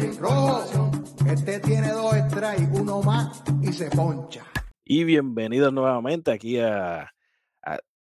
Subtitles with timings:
[0.00, 4.46] Este tiene dos strikes, uno más y se poncha.
[4.82, 7.12] Y bienvenidos nuevamente aquí a,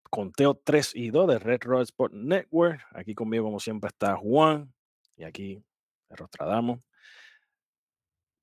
[0.09, 2.81] Conteo 3 y 2 de Red Road Sport Network.
[2.93, 4.73] Aquí conmigo, como siempre, está Juan
[5.17, 5.63] y aquí
[6.11, 6.79] Rostradamos.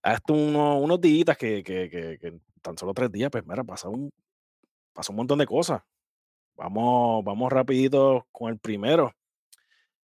[0.04, 4.12] Hasta unos, unos días que tan solo tres días, pues mira, pasó un,
[4.94, 5.81] pasó un montón de cosas.
[6.56, 9.14] Vamos, vamos rapidito con el primero.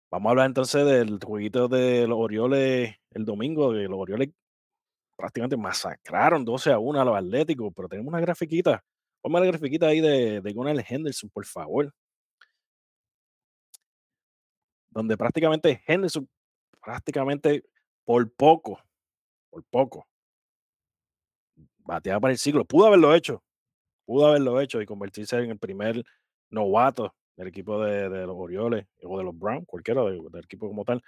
[0.10, 4.30] Vamos a hablar entonces del jueguito de los Orioles el domingo, de los Orioles
[5.18, 8.84] prácticamente masacraron 12 a 1 a los Atléticos, pero tenemos una grafiquita.
[9.22, 11.92] Ponme la grafiquita ahí de, de Gunnar Henderson, por favor.
[14.92, 16.30] Donde prácticamente Henderson,
[16.82, 17.64] prácticamente
[18.06, 18.80] por poco,
[19.50, 20.08] por poco,
[21.80, 22.64] bateaba para el siglo.
[22.64, 23.44] Pudo haberlo hecho,
[24.06, 26.04] pudo haberlo hecho y convertirse en el primer
[26.50, 30.68] novato del equipo de, de los Orioles o de los Browns, cualquiera de- del equipo
[30.68, 31.02] como tal,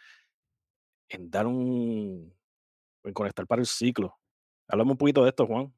[1.09, 2.33] en dar un,
[3.03, 4.15] en conectar para el ciclo.
[4.67, 5.73] Hablamos un poquito de esto, Juan.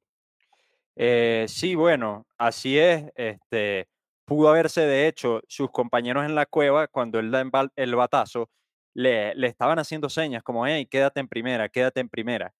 [0.95, 3.05] Eh, sí, bueno, así es.
[3.15, 3.87] Este,
[4.25, 7.43] pudo haberse, de hecho, sus compañeros en la cueva, cuando él da
[7.75, 8.49] el batazo,
[8.93, 12.53] le, le estaban haciendo señas como, hey, quédate en primera, quédate en primera.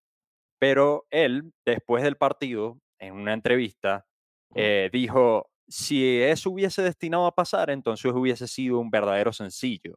[0.59, 4.06] Pero él, después del partido, en una entrevista,
[4.56, 9.95] eh, dijo, si eso hubiese destinado a pasar, entonces hubiese sido un verdadero sencillo.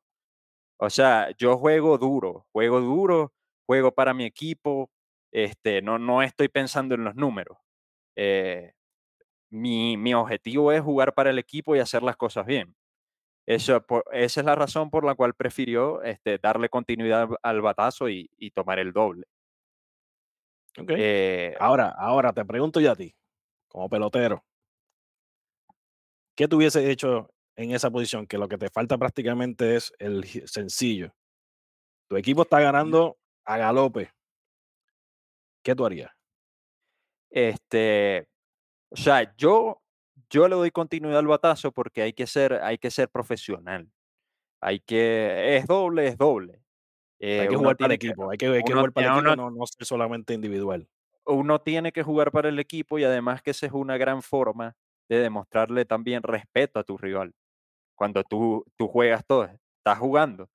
[0.78, 3.32] O sea, yo juego duro, juego duro,
[3.66, 4.90] juego para mi equipo,
[5.32, 7.58] este, no, no estoy pensando en los números.
[8.16, 8.72] Eh,
[9.50, 12.76] mi, mi objetivo es jugar para el equipo y hacer las cosas bien.
[13.46, 18.08] Eso, por- esa es la razón por la cual prefirió este, darle continuidad al, batazo
[18.10, 19.26] y, y tomar el doble.
[20.78, 20.90] Ok.
[20.96, 23.14] Eh, Ahora, ahora te pregunto yo a ti,
[23.68, 24.44] como pelotero,
[26.36, 28.26] ¿qué tú hubieses hecho en esa posición?
[28.26, 31.14] Que lo que te falta prácticamente es el sencillo.
[32.08, 34.10] Tu equipo está ganando a galope.
[35.62, 36.10] ¿Qué tú harías?
[37.30, 38.28] este,
[38.90, 39.82] o sea, yo,
[40.30, 43.90] yo le doy continuidad al batazo porque hay que ser, hay que ser profesional.
[44.60, 46.62] Hay que, es doble, es doble.
[47.20, 49.06] Hay Eh, que jugar para el que, equipo, hay que, hay que uno, jugar para
[49.08, 50.88] el equipo, uno- no, no ser solamente individual.
[51.26, 54.76] uno tiene que jugar para el equipo y además que esa es una gran forma
[55.14, 57.32] de demostrarle también respeto a tu rival.
[57.96, 60.48] Cuando tú, tú juegas todo, estás jugando.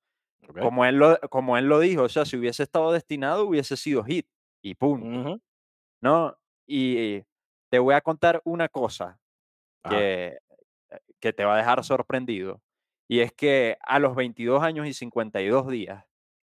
[0.59, 4.03] Como él, lo, como él lo dijo, o sea, si hubiese estado destinado, hubiese sido
[4.03, 4.27] hit
[4.63, 5.39] y punto.
[6.01, 6.37] ¿no?
[6.67, 7.23] Y
[7.69, 9.19] te voy a contar una cosa
[9.87, 10.27] que,
[10.89, 12.61] eh, que te va a dejar sorprendido.
[13.07, 16.05] Y es que a los 22 años y 52 días,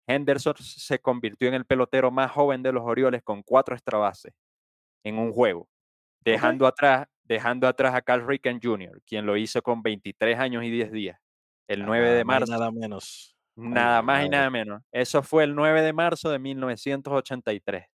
[0.06, 4.32] Henderson se convirtió en el pelotero más joven de los Orioles con cuatro extra bases
[5.04, 5.68] en un juego,
[6.20, 10.70] dejando, atrás, dejando atrás a Cal Ripken Jr., quien lo hizo con 23 años y
[10.70, 11.20] 10 días,
[11.69, 12.53] el 9 Nada de marzo.
[12.53, 13.37] nada menos.
[13.56, 14.82] Nada más y nada menos.
[14.92, 17.86] Eso fue el 9 de marzo de 1983.
[17.86, 17.88] O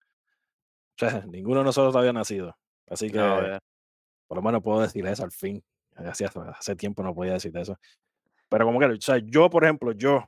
[0.97, 2.57] sea, ninguno de nosotros había nacido.
[2.89, 3.59] Así que No,
[4.27, 5.63] por lo menos puedo decir eso al fin.
[5.97, 7.77] Hace, hace tiempo no podía decir eso.
[8.49, 10.25] Pero como que, o sea, yo, por ejemplo, yo,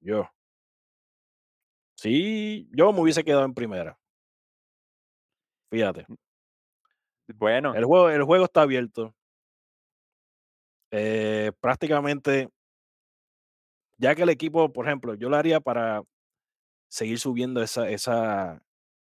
[0.00, 0.28] yo,
[1.94, 3.98] sí, yo me hubiese quedado en primera.
[5.70, 6.06] Fíjate.
[7.36, 9.14] Bueno, El juego, el juego está abierto.
[10.90, 12.48] Eh, prácticamente,
[13.98, 16.02] ya que el equipo, por ejemplo, yo lo haría para
[16.88, 18.62] seguir subiendo esa, esa,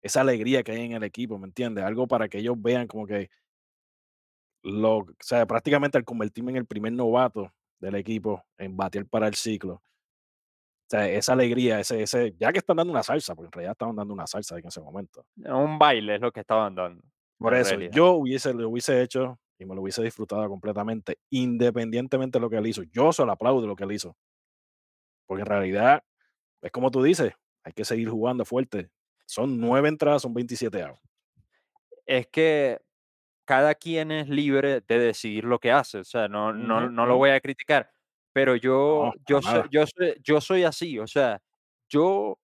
[0.03, 1.85] esa alegría que hay en el equipo, ¿me entiendes?
[1.85, 3.29] Algo para que ellos vean como que
[4.63, 9.29] lo, o sea, prácticamente al convertirme en el primer novato del equipo en batear para
[9.29, 9.75] el ciclo.
[9.75, 13.73] O sea, esa alegría, ese, ese, ya que están dando una salsa, porque en realidad
[13.73, 15.27] estaban dando una salsa en ese momento.
[15.37, 17.03] un baile es lo que estaban dando.
[17.39, 17.93] Por eso, realidad.
[17.93, 22.57] yo hubiese, lo hubiese hecho y me lo hubiese disfrutado completamente, independientemente de lo que
[22.57, 22.83] él hizo.
[22.85, 24.17] Yo se lo aplaudo lo que él hizo.
[25.27, 26.03] Porque en realidad,
[26.63, 27.33] es como tú dices,
[27.65, 28.91] hay que seguir jugando fuerte.
[29.27, 31.01] Son nueve entradas, son 27 outs.
[32.07, 32.81] es que
[33.45, 37.17] cada quien es libre de decidir lo que hace, o sea, no, no, no lo
[37.17, 37.91] voy a criticar,
[38.33, 41.41] pero yo, No, yo, soy, yo, soy, yo soy así, o sea,
[41.89, 42.39] yo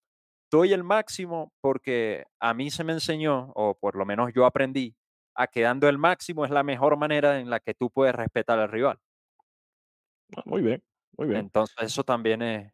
[0.51, 4.95] doy el máximo porque a mí se me enseñó, o por lo menos yo aprendí,
[5.35, 8.59] a que dando el máximo es la mejor manera en la que tú puedes respetar
[8.59, 8.99] al rival.
[10.35, 10.83] Ah, Muy bien,
[11.17, 11.39] muy bien.
[11.39, 12.73] Entonces eso también es,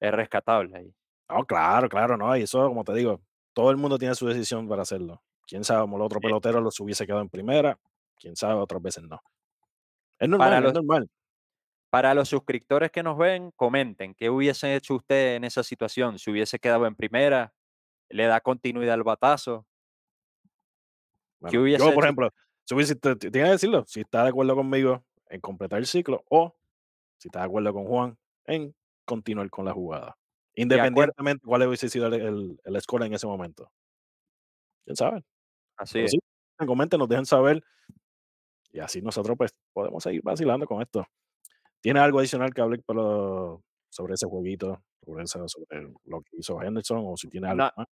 [0.00, 0.94] es rescatable ahí.
[1.28, 2.36] No, claro, claro, no.
[2.36, 3.20] Y eso, como te digo,
[3.52, 5.22] todo el mundo tiene su decisión para hacerlo.
[5.46, 7.78] Quién sabe, como el otro pelotero los hubiese quedado en primera,
[8.18, 9.20] quién sabe, otras veces no.
[10.18, 11.08] Es normal, es normal.
[11.96, 16.30] Para los suscriptores que nos ven, comenten qué hubiese hecho usted en esa situación, si
[16.30, 17.54] hubiese quedado en primera,
[18.10, 19.66] le da continuidad al batazo,
[21.46, 22.08] ¿qué Bueno, hubiese yo, por hecho?
[22.08, 22.30] ejemplo,
[22.64, 26.54] si hubiese, tienes que decirlo, si está de acuerdo conmigo en completar el ciclo o
[27.16, 28.74] si está de acuerdo con Juan en
[29.06, 30.18] continuar con la jugada.
[30.54, 33.70] Independientemente cuál hubiese sido el, el, el score en ese momento.
[34.84, 35.24] ¿Quién sabe?
[35.78, 36.10] Así es.
[36.10, 36.18] sí,
[36.66, 37.62] comenten, nos dejen saber.
[38.70, 41.06] Y así nosotros pues podemos seguir vacilando con esto.
[41.86, 42.82] ¿Tiene algo adicional que hable
[43.90, 44.82] sobre ese jueguito?
[45.04, 47.86] Sobre, sobre lo que hizo Henderson o si tiene algo No, más.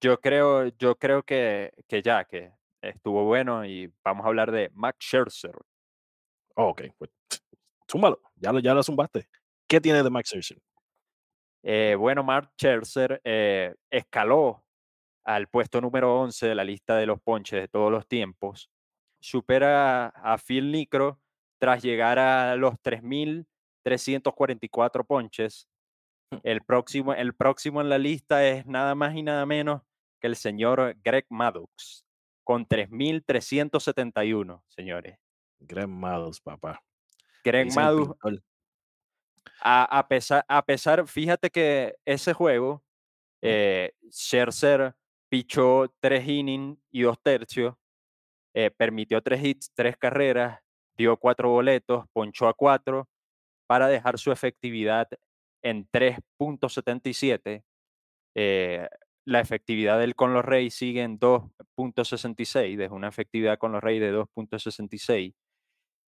[0.00, 4.70] yo creo, yo creo que, que ya, que estuvo bueno y vamos a hablar de
[4.74, 5.56] Max Scherzer.
[6.54, 7.10] Oh, ok, pues
[7.90, 9.28] zúmbalo, ya lo, ya lo zumbaste.
[9.66, 10.58] ¿Qué tiene de Max Scherzer?
[11.64, 14.64] Eh, bueno, Max Scherzer eh, escaló
[15.24, 18.70] al puesto número 11 de la lista de los ponches de todos los tiempos.
[19.18, 21.20] Supera a Phil Nicro
[21.58, 25.68] tras llegar a los 3.344 ponches.
[26.42, 29.80] El próximo, el próximo en la lista es nada más y nada menos
[30.20, 32.04] que el señor Greg Maddox,
[32.44, 35.18] con 3.371, señores.
[35.60, 36.82] Greg Maddox, papá.
[37.44, 38.18] Greg Maddox,
[39.60, 42.82] a, a, pesar, a pesar, fíjate que ese juego,
[43.42, 44.94] eh, Scherzer
[45.28, 47.74] pichó tres innings y dos tercios,
[48.54, 50.60] eh, permitió tres hits, tres carreras,
[50.96, 53.08] dio cuatro boletos, ponchó a cuatro
[53.66, 55.08] para dejar su efectividad
[55.62, 57.64] en 3.77.
[58.34, 58.88] Eh,
[59.26, 64.02] la efectividad del con los Reyes sigue en 2.66, desde una efectividad con los Reyes
[64.02, 65.34] de 2.66.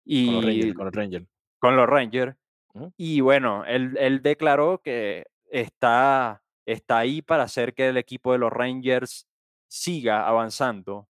[0.06, 0.76] Y con los Rangers.
[0.76, 1.28] Con los Rangers.
[1.60, 2.38] Con los Rangers.
[2.74, 2.94] Uh -huh.
[2.98, 8.38] Y bueno, él, él, declaró que está, está ahí para hacer que el equipo de
[8.38, 9.28] los Rangers
[9.68, 11.08] siga avanzando,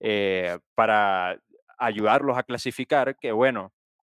[0.00, 1.38] eh, para
[1.84, 3.72] ayudarlos a clasificar, que bueno,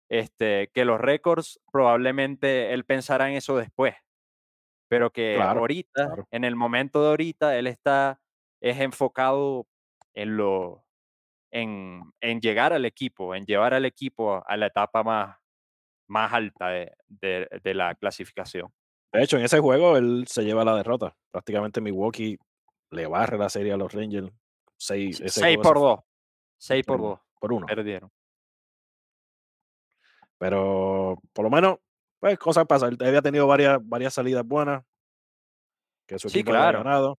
[0.08, 3.94] este, que los récords probablemente él pensará en eso después,
[4.88, 6.28] pero que Claro, ahorita, claro.
[6.30, 8.20] en el momento de ahorita, él está
[8.60, 9.66] es enfocado
[10.14, 10.84] en lo
[11.50, 15.36] en, en llegar al equipo, en llevar al equipo a la etapa más,
[16.08, 18.72] más alta de, de- de la clasificación.
[19.12, 21.16] De hecho, en ese juego él se lleva la derrota.
[21.30, 22.36] Prácticamente Milwaukee
[22.90, 24.32] le barre la serie a los Rangers.
[24.76, 26.00] Seis, ese 6 juego por se fue 2.
[26.58, 27.20] 6 por por, 2.
[27.44, 27.66] Por uno.
[27.66, 28.10] Perdieron.
[30.38, 31.76] Pero por lo menos,
[32.18, 32.96] pues cosas pasan.
[32.98, 34.82] Él había tenido varias, varias salidas buenas.
[36.06, 36.78] Que su Sí, equipo había claro.
[36.84, 37.18] ganado.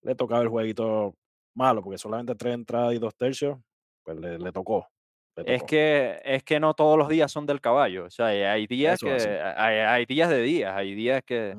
[0.00, 1.14] Le tocaba el jueguito
[1.54, 3.58] malo, porque solamente tres entradas y dos tercios.
[4.02, 4.88] Pues le, le tocó.
[5.44, 8.06] Es que, es que no todos los días son del caballo.
[8.06, 11.54] O sea, hay- días Eso que hay, hay días de días, hay días que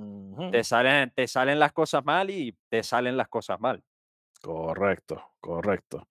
[0.52, 3.84] te salen, te salen las cosas mal y te salen las cosas mal.
[4.42, 6.08] Correcto, correcto.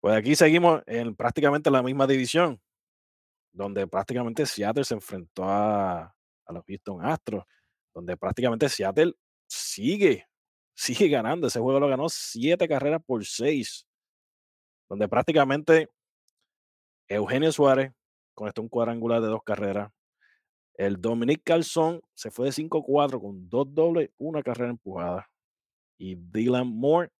[0.00, 2.58] Pues aquí seguimos en prácticamente la misma división,
[3.52, 6.14] donde prácticamente Seattle se enfrentó a,
[6.48, 7.44] los Houston Astros,
[7.94, 9.12] donde prácticamente Seattle
[9.46, 10.26] sigue,
[10.74, 11.46] sigue ganando.
[11.46, 13.86] Ese juego lo ganó siete carreras por seis,
[14.88, 15.88] donde prácticamente
[17.06, 17.92] Eugenio Suárez
[18.34, 19.92] conectó un cuadrangular de dos carreras.
[20.74, 25.28] El Dominic Calzón se fue de 5-4 con dos dobles, una carrera empujada.
[25.98, 27.10] Y Dylan Moore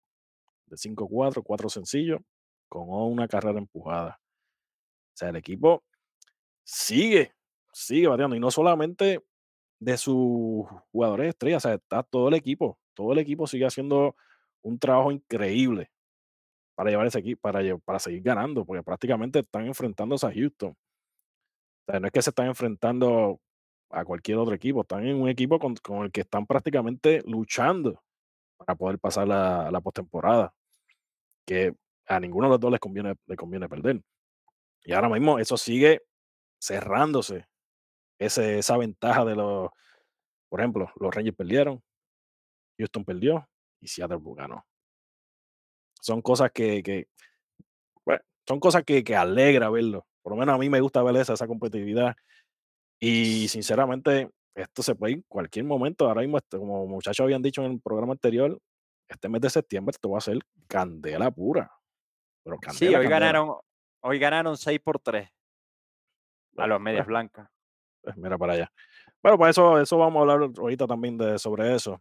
[0.64, 2.20] de 5-4, cuatro sencillos,
[2.70, 4.20] con una carrera empujada.
[5.14, 5.84] O sea, el equipo
[6.64, 7.34] sigue,
[7.72, 8.36] sigue bateando.
[8.36, 9.22] Y no solamente
[9.80, 12.78] de sus jugadores estrellas, o sea, está todo el equipo.
[12.94, 14.16] Todo el equipo sigue haciendo
[14.62, 15.90] un trabajo increíble
[16.74, 20.70] para llevar ese equipo, para, para seguir ganando, porque prácticamente están enfrentándose a Houston.
[20.70, 23.40] O sea, no es que se están enfrentando
[23.90, 28.00] a cualquier otro equipo, están en un equipo con, con el que están prácticamente luchando
[28.56, 30.54] para poder pasar la, la postemporada,
[31.44, 31.74] que
[32.10, 34.02] a ninguno de los dos les conviene, les conviene perder.
[34.84, 36.02] Y ahora mismo eso sigue
[36.60, 37.46] cerrándose,
[38.18, 39.70] esa ventaja de los,
[40.48, 41.82] por ejemplo, los Rangers perdieron,
[42.78, 43.48] Houston perdió
[43.80, 44.66] y Seattle ganó.
[46.00, 47.06] Son cosas que,
[48.04, 50.06] bueno, son cosas que, que alegra verlo.
[50.22, 52.14] Por lo menos a mí me gusta ver esa, esa competitividad.
[52.98, 56.06] Y sinceramente, esto se puede ir en cualquier momento.
[56.06, 58.58] Ahora mismo, este, como muchachos habían dicho en el programa anterior,
[59.08, 61.70] este mes de septiembre esto va a ser candela pura.
[62.44, 63.08] Pero Sí, hoy candela.
[63.08, 63.56] ganaron,
[64.00, 65.28] hoy ganaron 6 por 3
[66.56, 67.48] a los medias pues, blancas.
[68.02, 68.72] pues mira para allá.
[69.22, 72.00] Bueno, pues eso, eso vamos a hablar ahorita también de, sobre eso.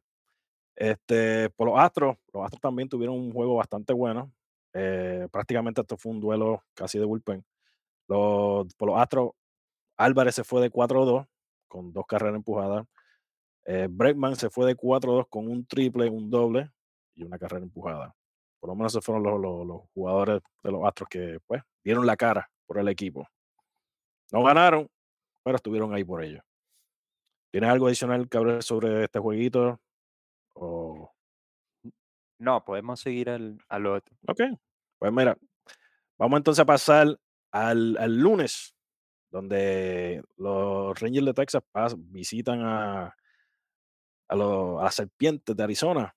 [0.75, 4.31] Este, por los Astros, los Astros también tuvieron un juego bastante bueno.
[4.73, 7.43] Eh, prácticamente esto fue un duelo casi de bullpen.
[8.07, 9.31] Los, por los Astros,
[9.97, 11.27] Álvarez se fue de 4-2
[11.67, 12.85] con dos carreras empujadas.
[13.65, 16.71] Eh, Bregman se fue de 4-2 con un triple, un doble
[17.15, 18.15] y una carrera empujada.
[18.59, 22.05] Por lo menos esos fueron los, los- los jugadores de los Astros que pues dieron
[22.05, 23.27] la cara por el equipo.
[24.31, 24.87] No ganaron,
[25.43, 26.41] pero estuvieron ahí por ello.
[27.51, 29.79] ¿Tienes algo adicional que hablar sobre este jueguito?
[30.53, 31.11] O,
[32.39, 34.15] No, podemos seguir al, al otro.
[34.27, 34.41] ok,
[34.99, 35.37] pues mira,
[36.17, 37.17] vamos entonces a pasar
[37.51, 38.75] al, al lunes,
[39.31, 43.15] donde los Rangers de Texas pas- visitan a,
[44.27, 46.15] a, los, a las serpientes de Arizona.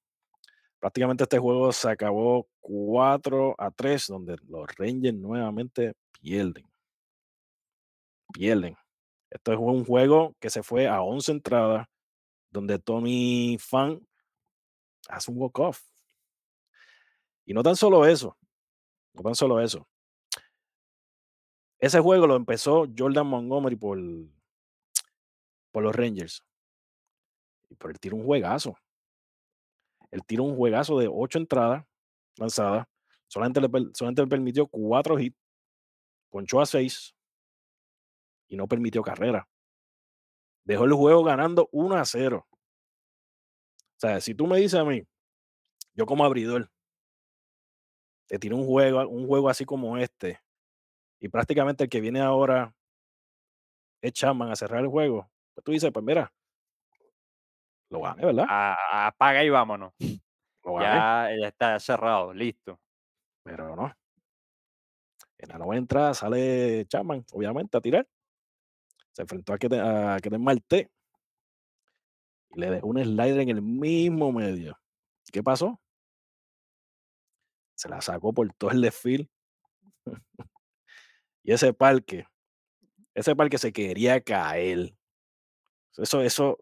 [0.83, 6.69] Prácticamente este juego se acabó 4 a 3, donde los Rangers nuevamente pierden.
[8.33, 8.77] Pierden.
[9.31, 11.87] Esto es un juego que se fue a 11 entradas,
[12.51, 14.05] donde Tony Fan
[15.09, 15.81] hace un walk-off.
[17.45, 18.37] Y no tan solo eso,
[19.12, 19.87] no tan solo eso.
[21.79, 24.01] Ese juego lo empezó Jordan Montgomery por,
[25.71, 26.45] por los Rangers.
[27.79, 28.77] Pero él tiró un juegazo.
[30.12, 31.85] Él tiró un juegazo de ocho entradas
[32.37, 32.87] lanzadas.
[33.26, 35.37] Solamente le, solamente le permitió cuatro hits.
[36.31, 37.14] Ponchó a seis.
[38.49, 39.49] Y no permitió carrera.
[40.64, 42.47] Dejó el juego ganando 1 a 0.
[42.49, 42.57] O
[43.97, 45.02] sea, si tú me dices a mí,
[45.95, 46.71] yo como abridor,
[48.28, 50.40] te tiro un juego, un juego así como este,
[51.21, 52.75] y prácticamente el que viene ahora
[54.00, 56.33] es Chapman a cerrar el juego, pues tú dices, pues mira,
[57.93, 58.47] lo gané, ¿verdad?
[58.49, 59.93] apaga y vámonos.
[60.81, 62.81] Ya, está cerrado, listo.
[63.45, 63.93] Pero no.
[65.39, 68.07] En la nueva entrada sale Chapman, obviamente, a tirar.
[69.13, 70.91] Se enfrentó a que a Marte
[72.51, 74.79] y le dejó un slider en el mismo medio.
[75.33, 75.81] ¿Qué pasó?
[77.75, 79.29] Se la sacó por todo el desfile.
[81.43, 82.27] y ese parque,
[83.15, 84.95] ese parque se quería caer.
[85.97, 86.59] Eso, eso,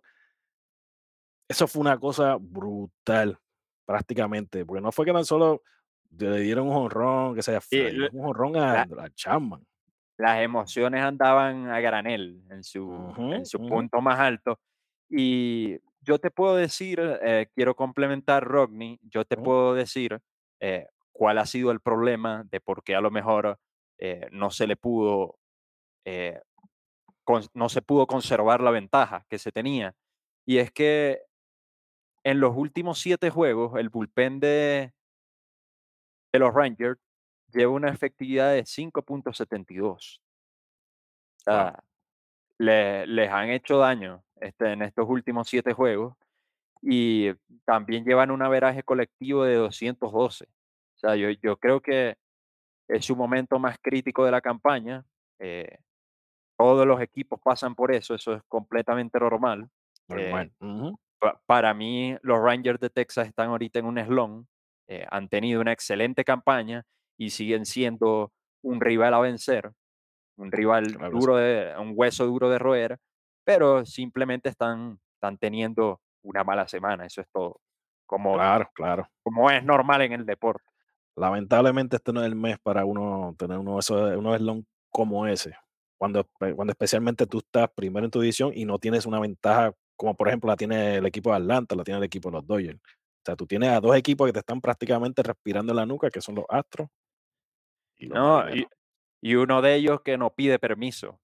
[1.50, 3.38] eso fue una cosa brutal,
[3.84, 5.62] prácticamente, porque no fue que tan solo
[6.16, 7.60] le dieron un honrón, que sea
[8.12, 9.64] un honrón a, a Chapman
[10.20, 14.60] las emociones andaban a granel en su, en su punto más alto.
[15.08, 20.20] Y yo te puedo decir, eh, quiero complementar Rodney, yo te puedo decir
[20.60, 23.58] eh, cuál ha sido el problema de por qué a lo mejor
[23.98, 25.38] eh, no se le pudo,
[27.54, 29.94] no se pudo conservar la ventaja que se tenía.
[30.44, 31.22] Y es que
[32.24, 34.92] en los últimos siete juegos, el bullpen de,
[36.32, 37.00] de los Rangers
[37.52, 40.20] lleva una efectividad de 5.72.
[42.58, 46.14] les han hecho daño este, en estos últimos siete juegos
[46.82, 47.32] y
[47.64, 50.44] también llevan un averaje colectivo de 212.
[50.44, 52.16] O sea, yo, yo creo que
[52.88, 55.04] es su momento más crítico de la campaña.
[55.38, 55.78] Eh,
[56.56, 59.68] todos los equipos pasan por eso, eso es completamente normal.
[60.08, 60.50] Eh,
[61.46, 64.46] para mí, los Rangers de Texas están ahorita en un slump.
[64.88, 66.84] Eh, han tenido una excelente campaña
[67.16, 69.70] y siguen siendo un rival a vencer,
[70.36, 72.98] un rival duro, de, un hueso duro de roer,
[73.44, 77.60] pero simplemente están, están teniendo una mala semana, eso es todo.
[78.06, 79.08] Como, claro, claro.
[79.22, 80.64] Como es normal en el deporte.
[81.16, 83.78] Lamentablemente este no es el mes para uno tener uno,
[84.16, 85.54] uno como ese.
[85.98, 90.14] Cuando, cuando especialmente tú estás primero en tu división y no tienes una ventaja como
[90.14, 92.80] por ejemplo la tiene el equipo de Atlanta, la tiene el equipo de los Dodgers.
[92.80, 96.08] O sea, tú tienes a dos equipos que te están prácticamente respirando en la nuca,
[96.08, 96.88] que son los Astros
[98.08, 98.44] no,
[99.20, 101.20] y, uno de ellos que no pide permiso.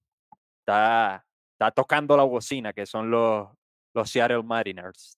[0.59, 3.47] Está, está tocando la bocina, que son los,
[3.95, 5.17] los Seattle Mariners.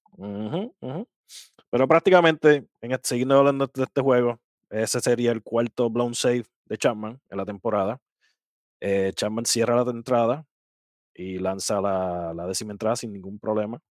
[1.69, 4.39] Pero prácticamente, en este, siguiendo hablando de este juego,
[4.69, 7.99] ese sería el cuarto blown save de Chapman en la temporada.
[8.79, 10.45] Eh, Chapman cierra la entrada
[11.19, 13.81] y lanza la, décima entrada sin ningún problema.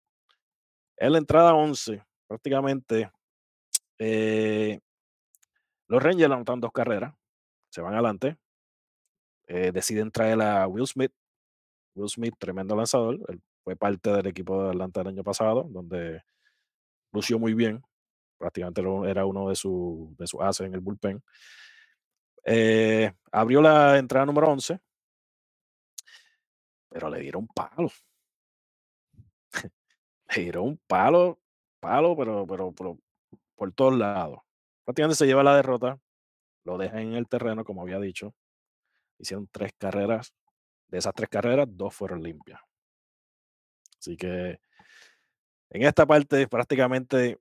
[0.97, 3.11] En la entrada 11, prácticamente,
[3.99, 4.80] eh,
[5.88, 7.12] los Rangers anotan dos carreras
[7.68, 8.38] se van adelante.
[9.47, 11.12] Eh, deciden traer a Will Smith.
[11.94, 13.18] Will Smith, tremendo lanzador.
[13.28, 16.23] Él fue parte del equipo de Atlanta el año pasado, donde
[17.12, 17.82] lució muy bien.
[18.38, 21.23] Prácticamente era uno de sus de su ases en el bullpen.
[22.44, 24.80] Eh, abrió la entrada número 11,
[26.88, 27.90] pero le dieron palo.
[30.35, 31.38] le dieron palo,
[31.80, 32.99] palo, pero, pero, pero
[33.54, 34.40] por todos lados.
[34.85, 36.00] Prácticamente se lleva la derrota
[36.68, 38.35] lo dejan en el terreno, como había dicho.
[39.18, 40.35] Hicieron tres carreras.
[40.88, 42.61] De esas tres carreras, dos fueron limpias.
[43.99, 44.61] Así que
[45.71, 47.38] en esta parte prácticamente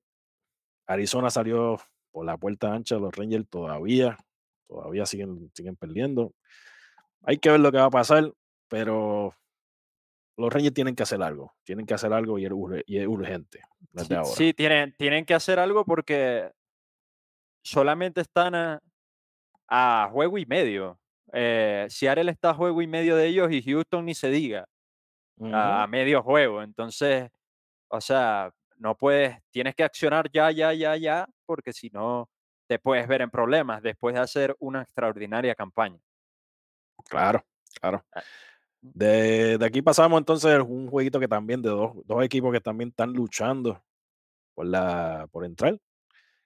[0.86, 1.78] Arizona salió
[2.12, 2.96] por la puerta ancha.
[2.96, 4.18] Los Rangers todavía,
[4.66, 6.34] todavía siguen, siguen perdiendo.
[7.24, 8.34] Hay que ver lo que va a pasar,
[8.68, 9.34] pero
[10.38, 11.54] los Rangers tienen que hacer algo.
[11.64, 12.52] Tienen que hacer algo y es,
[13.08, 13.62] urgente.
[13.96, 16.52] sí, sí, tienen, tienen que hacer algo porque
[17.64, 18.82] solamente están a,
[19.68, 21.00] a juego y medio.
[21.34, 24.68] Eh, Seattle está a juego y medio de ellos y Houston ni se diga.
[25.52, 26.62] a, medio juego.
[26.64, 27.30] Entonces,
[27.90, 32.30] o sea, no puedes, tienes que accionar ya, ya, ya, ya, porque si no,
[32.68, 36.00] te puedes ver en problemas después de hacer una extraordinaria campaña.
[37.06, 37.44] Claro,
[37.80, 38.04] claro.
[38.94, 42.62] De, de aquí pasamos entonces a un jueguito que también de dos, dos equipos que
[42.62, 43.84] también están luchando
[44.54, 45.80] por, la, por entrar,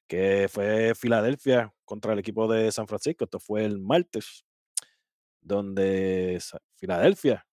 [0.08, 3.26] que fue Filadelfia contra el equipo de San Francisco.
[3.26, 4.46] Esto fue el martes,
[5.42, 6.42] donde
[6.76, 7.46] Filadelfia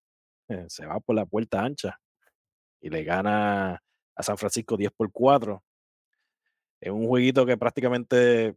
[0.49, 2.01] eh, se va por la puerta ancha
[2.81, 3.83] y le gana
[4.17, 5.63] a San Francisco 10 por 4.
[6.81, 8.57] En un jueguito que prácticamente,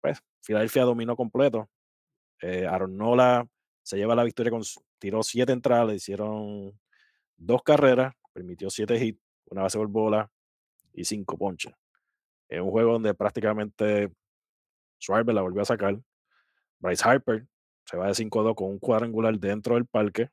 [0.00, 1.68] pues, Filadelfia dominó completo.
[2.40, 3.46] Eh, Aaron Nola
[3.84, 4.62] se lleva la victoria con,
[4.98, 6.72] tiró siete entradas, le hicieron
[7.36, 10.30] dos carreras, permitió siete hits, una base por bola
[10.92, 11.72] y cinco ponches.
[12.48, 14.10] Es un juego donde prácticamente
[15.00, 16.00] Schwarber la volvió a sacar.
[16.78, 17.46] Bryce Harper
[17.84, 20.30] se va de 5-2 con un cuadrangular dentro del parque.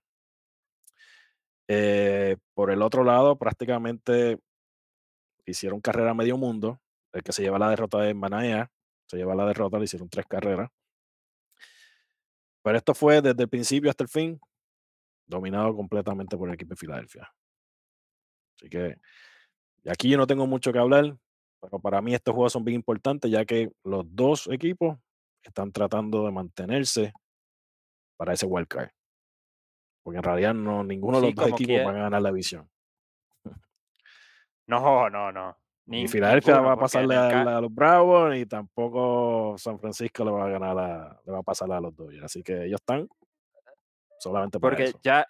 [1.68, 4.40] Eh, por el otro lado, prácticamente
[5.46, 6.80] hicieron carrera a medio mundo.
[7.12, 8.72] El que se lleva la derrota de Manaea
[9.08, 10.70] se lleva la derrota, le hicieron tres carreras.
[12.64, 14.40] Pero esto fue desde el principio hasta el fin,
[15.26, 17.34] dominado completamente por el equipo de Filadelfia.
[18.56, 18.98] Así que
[19.84, 21.18] y aquí yo no tengo mucho que hablar,
[21.60, 24.98] pero para mí estos juegos son bien importantes, ya que los dos equipos
[25.42, 27.14] están tratando de mantenerse
[28.18, 28.90] para ese wild card.
[30.04, 32.70] Porque en realidad no, ninguno de los dos equipos van a ganar la visión.
[34.68, 35.58] No, no, no.
[35.92, 40.46] Ni Filadelfia va a pasarle a, a los Bravos, ni tampoco San Francisco le va
[40.46, 42.24] a ganar a, le va a pasar a los Dodgers.
[42.24, 43.10] Así que ellos están
[44.18, 45.00] solamente para Porque eso.
[45.04, 45.28] ya,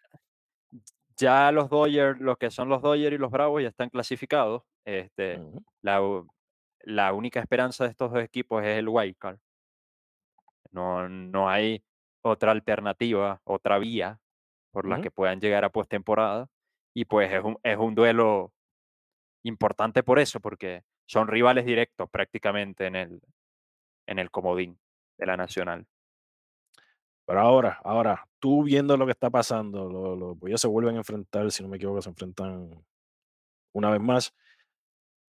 [1.18, 4.62] ya los Dodgers, los que son los Dodgers y los Bravos ya están clasificados.
[4.86, 5.42] Este,
[5.82, 6.00] la,
[6.84, 9.40] la única esperanza de estos dos equipos es el wild card.
[10.72, 11.84] No, no hay
[12.22, 14.20] otra alternativa, otra vía
[14.72, 16.48] por la que puedan llegar a postemporada.
[16.94, 18.54] Y pues es un, es un duelo
[19.44, 23.22] importante por eso, porque son rivales directos prácticamente en el,
[24.08, 24.80] en el comodín
[25.18, 25.88] de la Nacional.
[27.26, 31.00] Pero ahora, ahora, tú viendo lo que está pasando, lo- pues ellos se vuelven a
[31.00, 32.84] enfrentar, si no me equivoco, se enfrentan
[33.74, 34.34] una vez más.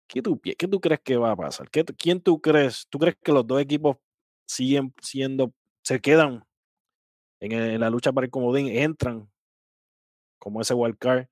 [0.08, 1.70] ¿Qué tú, qué tú crees que va a pasar?
[1.70, 2.86] ¿Qué, ¿Quién tú crees?
[2.88, 3.96] ¿Tú crees que los dos equipos
[4.46, 6.44] siguen siendo, se quedan
[7.40, 9.30] en, el- en la lucha para el comodín, entran
[10.38, 11.26] como ese wild card,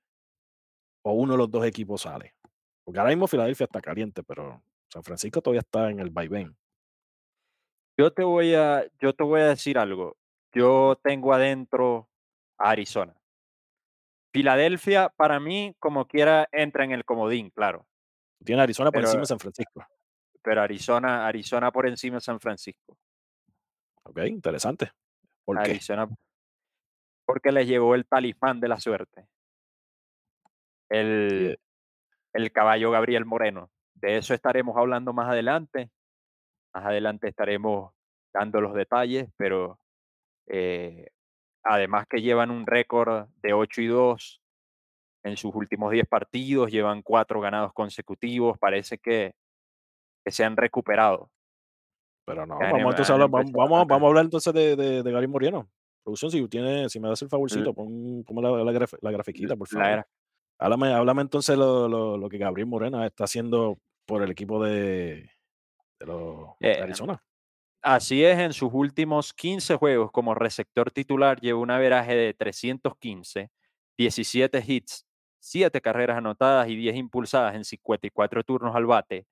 [1.02, 2.34] o uno de los dos equipos sale?
[2.88, 6.56] Porque ahora mismo Filadelfia está caliente, pero San Francisco todavía está en el vaivén.
[7.98, 10.16] Yo te voy a, yo te voy a decir algo.
[10.54, 12.08] Yo tengo adentro
[12.56, 13.14] a Arizona.
[14.32, 17.86] Filadelfia, para mí, como quiera, entra en el comodín, claro.
[18.42, 19.86] Tiene Arizona por encima de San Francisco.
[20.40, 22.96] pero Arizona, Arizona por encima de San Francisco.
[24.04, 24.92] Ok, interesante.
[25.44, 25.72] ¿Por qué?
[25.72, 26.08] Arizona,
[27.26, 29.28] porque les llegó el talismán de la suerte.
[30.88, 31.58] Y, eh, El,
[32.32, 33.70] el caballo Gabriel Moreno.
[33.94, 35.90] De eso estaremos hablando más adelante.
[36.74, 37.92] Más adelante estaremos
[38.32, 39.78] dando los detalles, pero
[40.46, 41.08] eh,
[41.64, 44.40] además que llevan un récord de 8 y 2
[45.24, 49.34] en sus últimos 10 partidos, llevan cuatro ganados consecutivos, parece que,
[50.24, 51.30] que se han recuperado.
[52.24, 55.10] Pero no, vamos entonces a hablar, vamos, vamos, vamos a hablar entonces de, de, de
[55.10, 55.68] Gabriel Moreno.
[56.04, 59.56] Producción, si tiene, si me das el favorcito, pon, ponme la, la, graf- la grafiquita,
[59.56, 59.92] por La favor.
[59.92, 60.08] era-
[60.58, 65.30] Háblame, háblame entonces lo, lo, lo que Gabriel Moreno está haciendo por el equipo de,
[66.00, 67.22] de, los, eh, Arizona.
[67.82, 73.50] Así es, en sus últimos 15 juegos como receptor titular lleva un averaje de 315,
[73.96, 75.06] 17 hits,
[75.38, 79.26] 7 carreras anotadas y 10 impulsadas en 54 turnos al bate.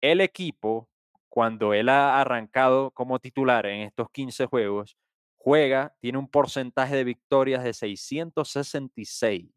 [0.00, 0.88] El equipo,
[1.28, 4.96] cuando él ha arrancado como titular en estos 15 juegos,
[5.36, 9.50] juega, tiene un porcentaje de victorias de 666,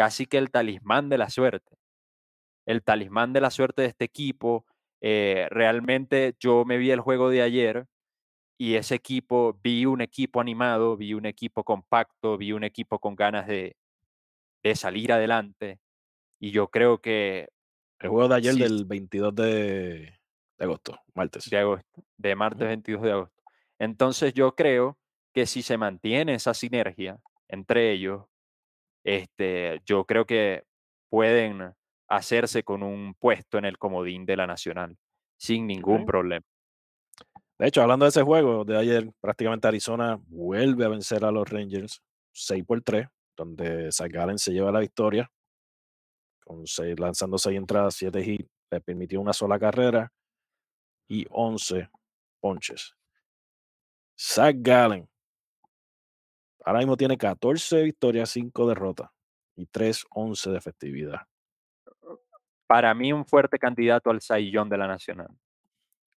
[0.00, 1.76] casi que el talismán de la suerte.
[2.66, 4.64] El talismán de la suerte de este equipo.
[5.02, 7.86] eh, realmente yo me vi el juego de ayer
[8.58, 13.16] y ese equipo, vi un equipo animado, vi un equipo compacto, vi un equipo con
[13.16, 13.76] ganas de,
[14.62, 15.80] de salir adelante.
[16.40, 17.48] Y yo creo que
[17.98, 19.44] El juego de ayer sí, del 22 de,
[20.58, 21.44] de agosto, martes.
[21.44, 22.68] de agosto, de martes Ujú.
[22.68, 23.42] 22 de agosto.
[23.78, 24.98] Entonces yo creo
[25.34, 28.24] que si se mantiene esa sinergia entre ellos,
[29.04, 30.64] este, yo creo que
[31.10, 31.74] pueden
[32.08, 34.96] hacerse con un puesto en el comodín de la Nacional
[35.38, 36.44] sin ningún problema.
[37.58, 41.48] De hecho, hablando de ese juego de ayer, prácticamente Arizona vuelve a vencer a los
[41.48, 45.30] Rangers 6 por 3, donde Zach Gallen se lleva la victoria,
[46.44, 50.10] con seis- lanzando 6 entradas, 7 hits, le permitió una sola carrera
[51.08, 51.88] y 11
[52.40, 52.94] ponches.
[54.18, 55.08] Zach Gallen
[56.64, 59.10] ahora mismo tiene 14 victorias, 5 derrotas
[59.56, 61.20] y 3-11 de efectividad.
[62.66, 65.28] Para mí un fuerte candidato al saillón de la Nacional.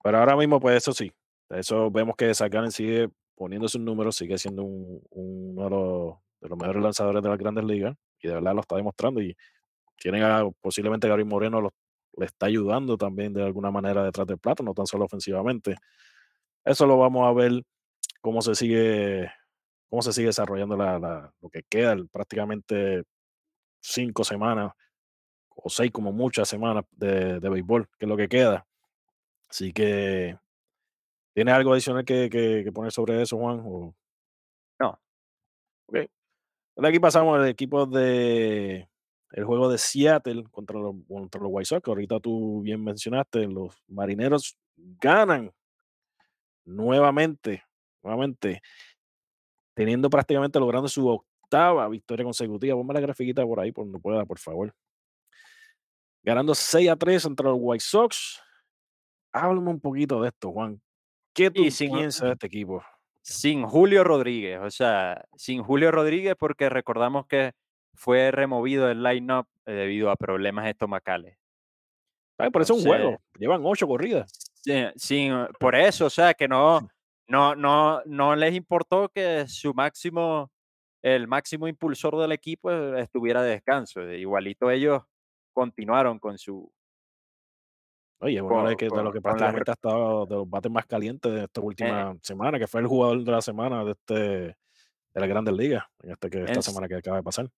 [0.03, 1.11] Pero ahora mismo, pues eso sí,
[1.49, 6.49] eso vemos que Gallen sigue poniendo sus números, sigue siendo un- uno de los, de
[6.49, 9.23] los mejores lanzadores de las grandes ligas y de verdad lo está demostrando.
[9.23, 9.35] Y
[9.97, 11.73] tienen a, posiblemente Gary Moreno lo-
[12.19, 15.77] le está ayudando también de alguna manera detrás del plato, no tan solo ofensivamente.
[16.65, 17.63] Eso lo vamos a ver
[18.21, 19.31] cómo se sigue,
[19.93, 23.05] cómo se sigue desarrollando la, la- lo que queda, prácticamente
[23.83, 24.73] cinco semanas
[25.51, 28.67] o seis como muchas semanas de, de béisbol, que es lo que queda.
[29.51, 30.39] Así que,
[31.35, 33.61] ¿tienes algo adicional que, que- que poner sobre eso, Juan?
[33.67, 33.95] O-
[34.81, 34.99] No,
[35.89, 35.97] ok.
[36.77, 38.89] De aquí pasamos al equipo de
[39.33, 41.83] el juego de Seattle contra los, contra los White Sox.
[41.85, 45.53] que Ahorita tú bien mencionaste, los marineros ganan
[46.65, 47.63] nuevamente,
[48.03, 48.63] nuevamente,
[49.75, 52.77] teniendo prácticamente logrando su octava victoria consecutiva.
[52.77, 54.75] Ponme la grafiquita por ahí, por donde pueda, por favor.
[56.25, 58.41] Ganando 6 a 3 contra los White Sox.
[59.33, 60.81] Háblame un poquito de esto, Juan.
[61.35, 62.83] ¿Qué tú Y sin- piensas de este equipo?
[63.25, 67.53] sin Julio Rodríguez, o sea, sin Julio Rodríguez porque recordamos que
[67.95, 71.39] fue removido del line-up eh, debido a problemas estomacales.
[72.37, 73.19] Ay, por eso es un juego.
[73.39, 74.33] Llevan ocho corridas.
[74.97, 76.89] Sin- por eso, o sea, que no,
[77.33, 80.51] no, no, no les importó que su máximo,
[81.03, 84.03] el máximo impulsor del equipo eh, estuviera de descanso.
[84.13, 85.03] Igualito ellos
[85.55, 86.73] continuaron con su,
[88.21, 90.71] Oye, con, de, que, de lo que con la prácticamente ha estado de los bates
[90.71, 93.93] más calientes de esta Eh, última semana, que fue el jugador de la semana de
[93.93, 94.15] este
[95.15, 97.51] de las grandes ligas, en este que esta en- semana que acaba de pasar.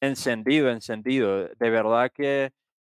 [0.00, 1.48] encendido, encendido.
[1.48, 2.52] De verdad que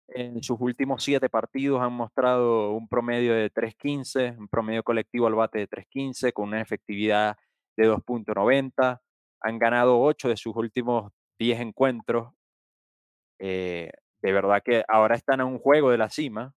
[0.08, 5.34] en sus últimos siete partidos han mostrado un promedio de 3.15, un promedio colectivo al
[5.34, 7.36] bate de 3.15, con una efectividad
[7.76, 9.00] de 2.90.
[9.40, 12.32] Han ganado ocho de sus últimos 10 encuentros.
[13.38, 13.90] Eh,
[14.22, 16.54] de verdad que ahora están a un juego de la cima,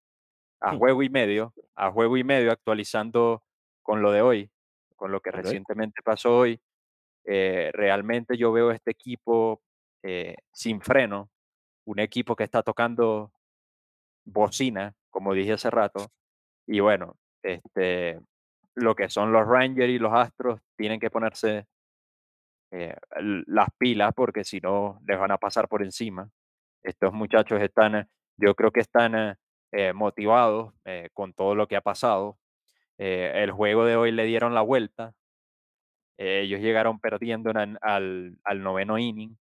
[0.61, 3.43] a juego y medio, a juego y medio, actualizando
[3.83, 4.51] con lo de hoy,
[4.95, 6.61] con lo que recientemente pasó hoy.
[7.25, 9.61] Eh, realmente yo veo este equipo
[10.03, 11.29] eh, sin freno,
[11.85, 13.31] un equipo que está tocando
[14.25, 16.11] bocina, como dije hace rato,
[16.67, 18.19] y bueno, este,
[18.75, 21.65] lo que son los Rangers y los Astros tienen que ponerse
[22.71, 22.95] eh,
[23.47, 26.29] las pilas porque si no les van a pasar por encima.
[26.83, 28.07] Estos muchachos están,
[28.37, 29.35] yo creo que están eh,
[29.71, 32.37] eh, motivados eh, con todo lo que ha pasado.
[32.97, 35.13] Eh, el juego de hoy le dieron la vuelta.
[36.17, 39.35] ellos llegaron perdiendo en al, noveno inning,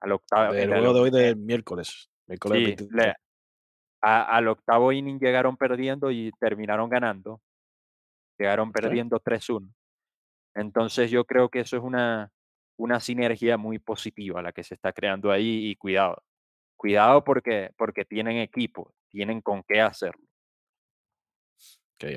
[0.00, 2.90] al octavo, el juego de hoy del miércoles, miércoles sí, 23.
[3.06, 3.14] le-
[4.00, 7.40] a- al octavo inning llegaron perdiendo y terminaron ganando.
[8.38, 9.72] Llegaron perdiendo 3-1.
[10.54, 12.30] Entonces yo creo que eso es una,
[12.78, 16.22] una sinergia muy positiva la que se está creando ahí y cuidado.
[16.76, 20.22] Cuidado porque, porque tienen equipo, tienen con qué hacerlo.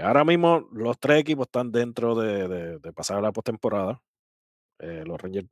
[0.03, 4.01] Ahora mismo los tres equipos están dentro de, de- de pasar a la postemporada.
[4.79, 5.47] Eh, los Rangers,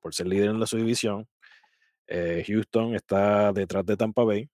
[0.00, 1.28] por ser líderes de su división,
[2.06, 4.48] eh, Houston está detrás de Tampa Bay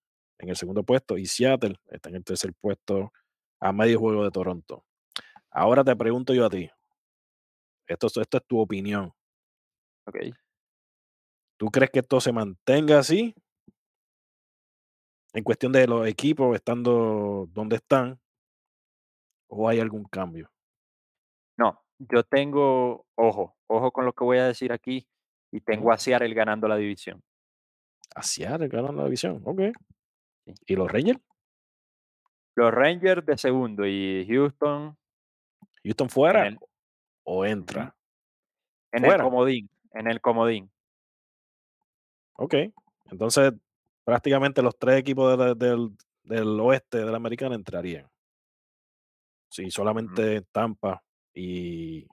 [0.44, 3.12] en el segundo puesto y Seattle está en el tercer puesto
[3.60, 4.84] a medio juego de Toronto.
[5.50, 6.70] Ahora te pregunto yo a ti,
[7.86, 9.12] esto, es- esto es tu opinión.
[10.06, 10.16] ¿ok?
[11.56, 13.34] ¿Tú crees que esto se mantenga así?
[15.32, 18.20] En cuestión de los equipos estando donde están,
[19.48, 20.50] o hay algún cambio.
[21.56, 25.06] No, yo tengo, ojo, ojo con lo que voy a decir aquí,
[25.52, 27.22] y tengo a Seattle ganando la división.
[28.14, 29.60] Hacia ganan la división, ok.
[30.46, 30.54] Sí.
[30.66, 31.20] ¿Y los Rangers?
[32.56, 34.96] Los Rangers de segundo y Houston
[35.82, 36.58] ¿Houston en fuera el,
[37.24, 37.94] o entra?
[38.92, 40.70] en el comodín, en el comodín.
[42.36, 42.54] Ok.
[43.10, 43.52] Entonces,
[44.04, 45.90] prácticamente los tres equipos de del,
[46.22, 48.08] del oeste de la americana entrarían.
[49.50, 51.02] Si solamente Tampa
[51.32, 52.06] y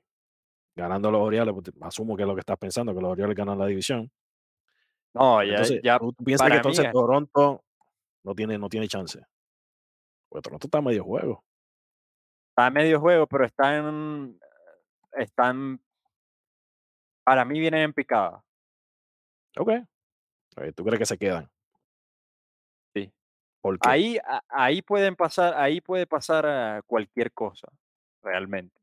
[0.76, 3.60] ganando los Orioles, pues, asumo que es lo que estás pensando, que los Orioles ganan
[3.60, 4.12] la división.
[5.14, 7.64] No, ya, Entonces, ya ¿tú, piensas que mí entonces es- Toronto
[8.24, 9.24] no tiene, no tiene chance?
[10.30, 11.44] Porque Toronto está a medio juego.
[12.50, 14.40] está a medio juego, pero están,
[15.14, 15.82] están,
[17.24, 18.44] para mí vienen en picada.
[19.58, 19.70] Ok.
[20.58, 21.50] Ok, ¿Tú crees que se quedan?
[22.94, 23.12] Sí.
[23.82, 24.18] Ahí,
[24.50, 27.68] ahí pueden pasar, ahí puede pasar a cualquier cosa,
[28.22, 28.80] realmente.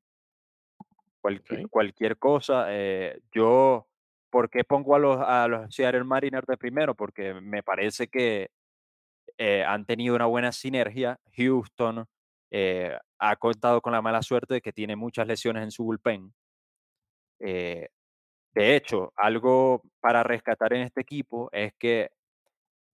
[1.21, 2.67] Cualquier, cualquier cosa.
[2.69, 3.87] eh, yo,
[4.31, 6.95] ¿por qué pongo a los, a los Seattle Mariners de primero?
[6.95, 8.51] Porque me parece que
[9.39, 11.21] eh, han tenido una buena sinergia.
[11.37, 12.07] Houston
[12.51, 16.35] eh, ha contado con la mala suerte de que tiene muchas lesiones en su bullpen.
[17.41, 17.89] Eh,
[18.55, 22.11] de hecho, algo para rescatar en este equipo es que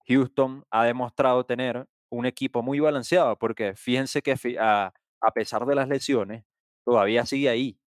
[0.07, 5.75] Houston ha demostrado tener un equipo muy balanceado, porque fíjense que a, a pesar de
[5.75, 6.45] las lesiones,
[6.85, 7.79] todavía sigue ahí.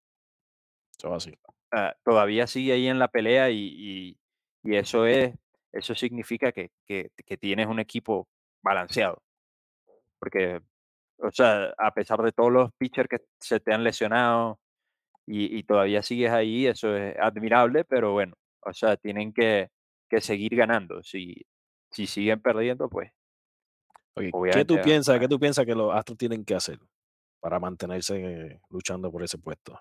[0.99, 1.33] Eso así.
[1.73, 4.19] ah, todavía sigue ahí en la pelea y, y-
[4.65, 5.35] y eso es,
[5.73, 8.29] eso significa que, que, que tienes un equipo
[8.63, 9.23] balanceado.
[10.19, 10.61] Porque,
[11.19, 14.59] o sea, a pesar de todos los pitchers que se te han lesionado
[15.27, 19.71] y, y todavía sigues ahí, eso es admirable, pero bueno, o sea, tienen que,
[20.09, 21.03] que seguir ganando.
[21.03, 21.35] Si,
[21.91, 23.13] si siguen perdiendo, pues
[24.15, 25.21] Ok, ¿Qué tú piensas?
[25.21, 26.81] ¿Qué tú piensas que los Astros tienen que hacer
[27.41, 29.81] para mantenerse luchando por ese puesto?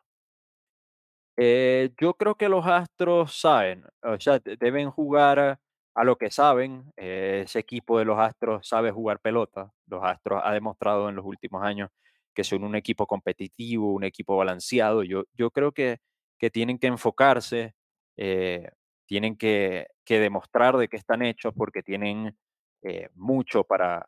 [1.38, 5.60] Eh, yo creo que los Astros saben, o sea, de- deben jugar
[5.98, 6.94] a lo que saben.
[6.98, 9.72] eh, ese equipo de los Astros sabe jugar pelota.
[9.88, 11.90] Los Astros ha demostrado en los últimos años
[12.36, 15.04] que son un equipo competitivo, un equipo balanceado.
[15.04, 15.98] Yo, yo creo que,
[16.40, 17.74] que tienen que enfocarse,
[18.18, 18.70] eh,
[19.08, 22.38] tienen que, que demostrar de qué están hechos porque tienen
[22.84, 24.08] eh, mucho para,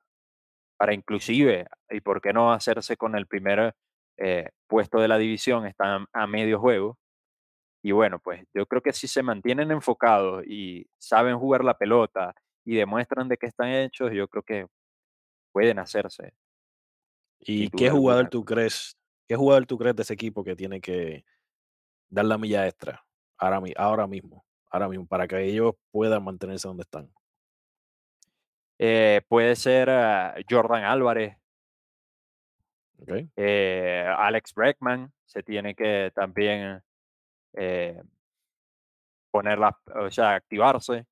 [0.77, 3.75] para inclusive, y por qué no hacerse con el primer
[4.67, 6.97] puesto de la división, están a medio juego
[7.81, 12.33] y bueno, pues yo creo que si se mantienen enfocados y saben jugar la pelota
[12.65, 14.67] y demuestran de qué están hechos, yo creo que
[15.51, 16.33] pueden hacerse,
[17.39, 18.29] ¿Y qué jugador alguna.
[18.29, 18.97] tú crees?
[19.27, 21.23] ¿Qué jugador tú crees de ese equipo que tiene que
[22.09, 23.05] dar la milla extra
[23.37, 24.45] ahora, ahora mismo?
[24.69, 27.09] Ahora mismo, para que ellos puedan mantenerse donde están.
[28.77, 31.37] Eh, puede ser ah, Jordan Álvarez,
[33.35, 36.81] eh, Alex Bregman, se tiene que también
[37.53, 38.01] eh,
[39.31, 41.05] ponerla, o sea, activarse.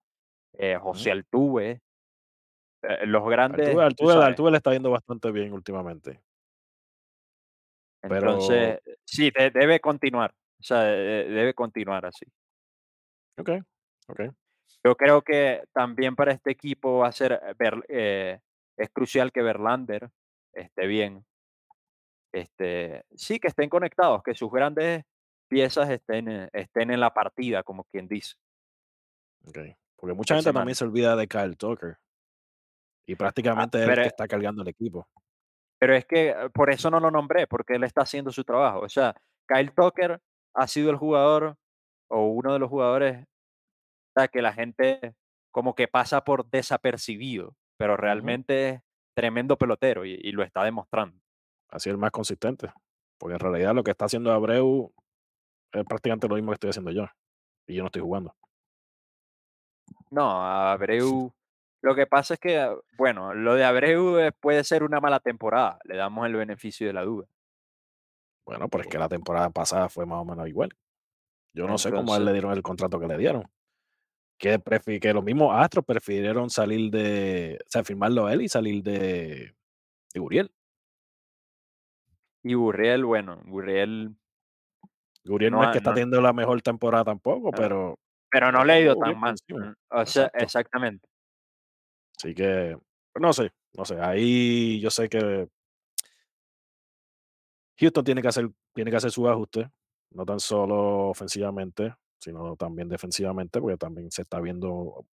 [0.53, 1.11] eh, José.
[1.11, 1.81] Altuve,
[2.81, 4.27] eh, los Altuve, grandes, Altuve- sabes.
[4.29, 6.21] Altuve le está yendo bastante bien últimamente.
[8.01, 12.25] Pero, Entonces, sí, de- debe continuar, o sea, de- debe continuar así.
[13.37, 13.49] ok,
[14.07, 14.21] ok.
[14.83, 18.39] Yo creo que también para este equipo va a ser eh, ver, eh,
[18.77, 20.09] es crucial que Verlander
[20.53, 21.25] esté bien.
[22.31, 25.03] Este, sí, que estén conectados, que sus grandes
[25.47, 28.35] piezas estén, eh, estén en la partida, como quien dice.
[29.47, 29.59] ok.
[29.97, 31.97] Porque mucha gente también se olvida de Kyle Tucker.
[33.07, 35.07] Y ah, prácticamente es el que está cargando el equipo.
[35.79, 38.81] pero es que eh, por eso no lo nombré, porque él está haciendo su trabajo.
[38.81, 39.15] O sea,
[39.47, 40.21] Kyle Tucker
[40.53, 41.55] ha sido el jugador
[42.09, 45.15] o uno de los jugadores o sea, que la gente
[45.51, 48.81] como que pasa por desapercibido, pero realmente es
[49.15, 51.19] tremendo pelotero y, y lo está demostrando.
[51.69, 52.71] Así el más consistente.
[53.17, 54.93] Porque en realidad lo que está haciendo Abreu
[55.71, 57.05] es prácticamente lo mismo que estoy haciendo yo.
[57.67, 58.33] Y yo no estoy jugando.
[60.09, 61.33] No, Abreu,
[61.81, 65.97] lo que pasa es que, bueno, lo de Abreu puede ser una mala temporada, le
[65.97, 67.27] damos el beneficio de la duda.
[68.45, 70.69] Bueno, pero es que la temporada pasada fue más o menos igual.
[71.53, 73.43] Yo no sé cómo a él le dieron el contrato que le dieron.
[74.37, 74.61] Que,
[75.01, 79.55] que los mismos Astros prefirieron salir de, o sea, firmarlo a él y salir de,
[80.13, 80.51] de Guriel.
[82.43, 84.15] y Gurriel, bueno, Gurriel
[85.27, 87.97] Guriel no, no es que está teniendo la mejor temporada tampoco, pero
[88.29, 89.35] pero no le ha ido Guriel tan mal.
[89.89, 90.43] O sea, Exacto.
[90.43, 91.07] exactamente.
[92.17, 92.77] Así que,
[93.13, 93.99] pues, no sé, no sé.
[93.99, 95.47] Ahí yo sé que
[97.79, 99.67] Houston tiene que hacer, tiene que hacer sus ajustes,
[100.11, 105.05] no tan solo ofensivamente, sino también defensivamente, porque también se está viendo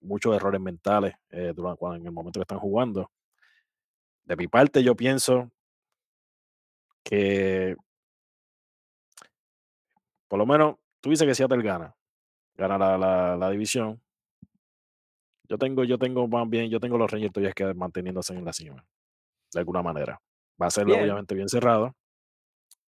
[0.00, 3.10] muchos errores mentales eh, durante, cuando- en el momento que están jugando.
[4.24, 5.50] De mi parte, yo pienso
[7.02, 7.76] que
[10.28, 11.94] por lo menos tú dices que Seattle gana,
[12.54, 14.00] gana la, la- la división.
[15.44, 18.52] Yo tengo, yo tengo más bien, yo tengo los Rangers todavía que manteniéndose en la
[18.52, 18.84] cima,
[19.52, 20.20] de alguna manera.
[20.60, 21.94] Va a ser Bien, obviamente bien cerrado,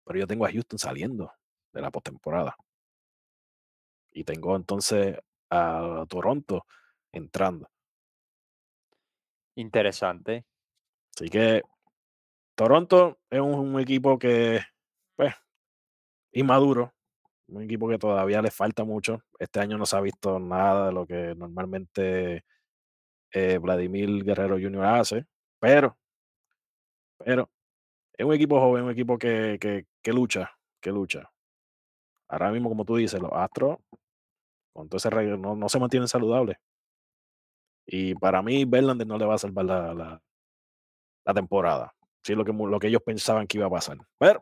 [0.04, 1.32] pero yo tengo a Houston saliendo
[1.72, 2.54] de la postemporada.
[4.12, 5.16] Y tengo entonces
[5.50, 6.66] a Toronto
[7.12, 7.68] entrando.
[9.56, 10.44] interesante.
[11.14, 11.62] Así que
[12.54, 14.60] Toronto es un, un equipo que,
[15.16, 15.34] pues,
[16.32, 16.92] inmaduro,
[17.50, 19.22] un equipo que todavía le falta mucho.
[19.38, 22.44] Este año no se ha visto nada de lo que normalmente
[23.32, 24.84] eh, Vladimir Guerrero Jr.
[24.84, 25.26] hace,
[25.58, 25.96] pero,
[27.18, 27.50] pero
[28.12, 29.58] es un equipo joven, un equipo que,
[30.02, 31.30] que, lucha, que lucha.
[32.28, 33.78] Ahora mismo, como tú dices, los Astros,
[34.72, 36.56] con todo ese reggae, no, no se mantienen saludables.
[37.86, 41.92] Y para mí, Verlander no le va a salvar la, la, temporada.
[42.22, 43.98] Sí, lo que, lo que ellos pensaban que iba a pasar.
[44.18, 44.40] Pero,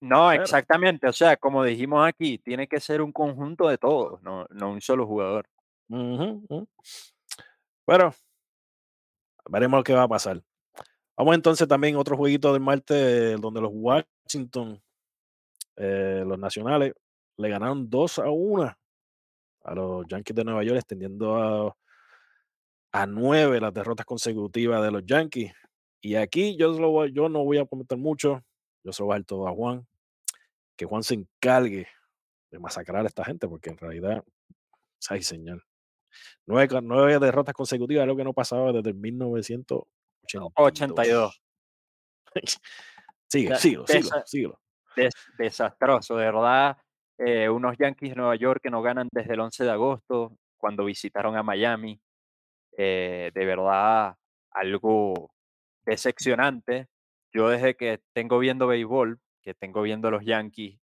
[0.00, 1.06] No, exactamente.
[1.08, 4.80] O sea, como dijimos aquí, tiene que ser un conjunto de todos, no, no un
[4.80, 5.46] solo jugador.
[5.88, 6.68] ujú, ujú.
[7.84, 8.12] pero
[9.48, 10.42] veremos qué va a pasar.
[11.16, 14.82] Vamos entonces también a otro jueguito del martes donde los Washington,
[15.76, 16.94] eh, los nacionales,
[17.38, 18.76] le ganaron 2 a 1
[19.64, 21.76] a los Yankees de Nueva York, extendiendo a,
[22.92, 25.52] a 9 las derrotas consecutivas de los Yankees.
[26.00, 28.42] Y aquí yo, lo voy- yo no voy a comentar mucho,
[28.86, 29.84] yo se lo voy a dar todo a Juan,
[30.76, 31.88] que Juan se encargue
[32.52, 34.24] de masacrar a esta gente, porque en realidad,
[35.10, 35.64] ay señor,
[36.46, 40.52] nueve, nueve derrotas consecutivas es lo que no pasaba desde el 1982.
[40.54, 41.42] 82.
[43.28, 43.56] sigue,
[44.28, 44.60] síguelo.
[44.94, 46.76] Des- desastroso, de verdad.
[47.18, 50.84] eh, unos Yankees de Nueva York que no ganan desde el 11 de agosto, cuando
[50.84, 52.00] visitaron a Miami.
[52.78, 54.14] eh, de verdad,
[54.52, 55.30] algo
[55.84, 56.88] decepcionante.
[57.32, 60.80] Yo desde que tengo viendo béisbol, que tengo viendo a los Yankees,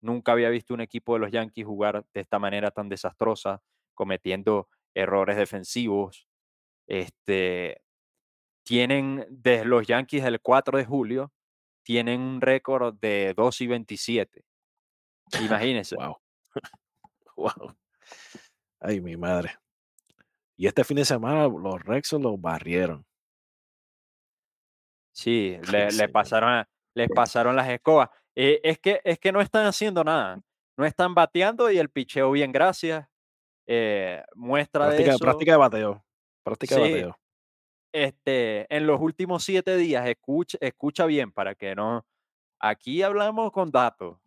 [0.00, 3.62] nunca había visto un equipo de los Yankees jugar de esta manera tan desastrosa,
[3.94, 6.26] cometiendo errores defensivos.
[6.86, 7.82] Este,
[8.64, 11.32] tienen, desde los Yankees del 4 de julio,
[11.82, 14.44] tienen un récord de 2 y 27.
[15.40, 15.96] Imagínense.
[15.96, 16.16] Wow.
[17.36, 17.76] wow.
[18.80, 19.56] Ay, mi madre.
[20.56, 23.04] Y este fin de semana los Rexos los barrieron.
[25.14, 25.56] Sí,
[25.96, 28.10] le, pasaron, les pasaron las escobas.
[28.34, 30.40] Eh, es, que, es que no están haciendo nada.
[30.76, 33.06] No están bateando y el picheo bien, gracias.
[33.66, 35.18] Eh, muestra de Práctica, eso.
[35.24, 36.04] práctica de bateo.
[36.42, 37.18] Práctica de bateo.
[37.92, 42.04] este, en los últimos siete días, escucha, escucha bien para que no.
[42.58, 44.18] Aquí hablamos con datos,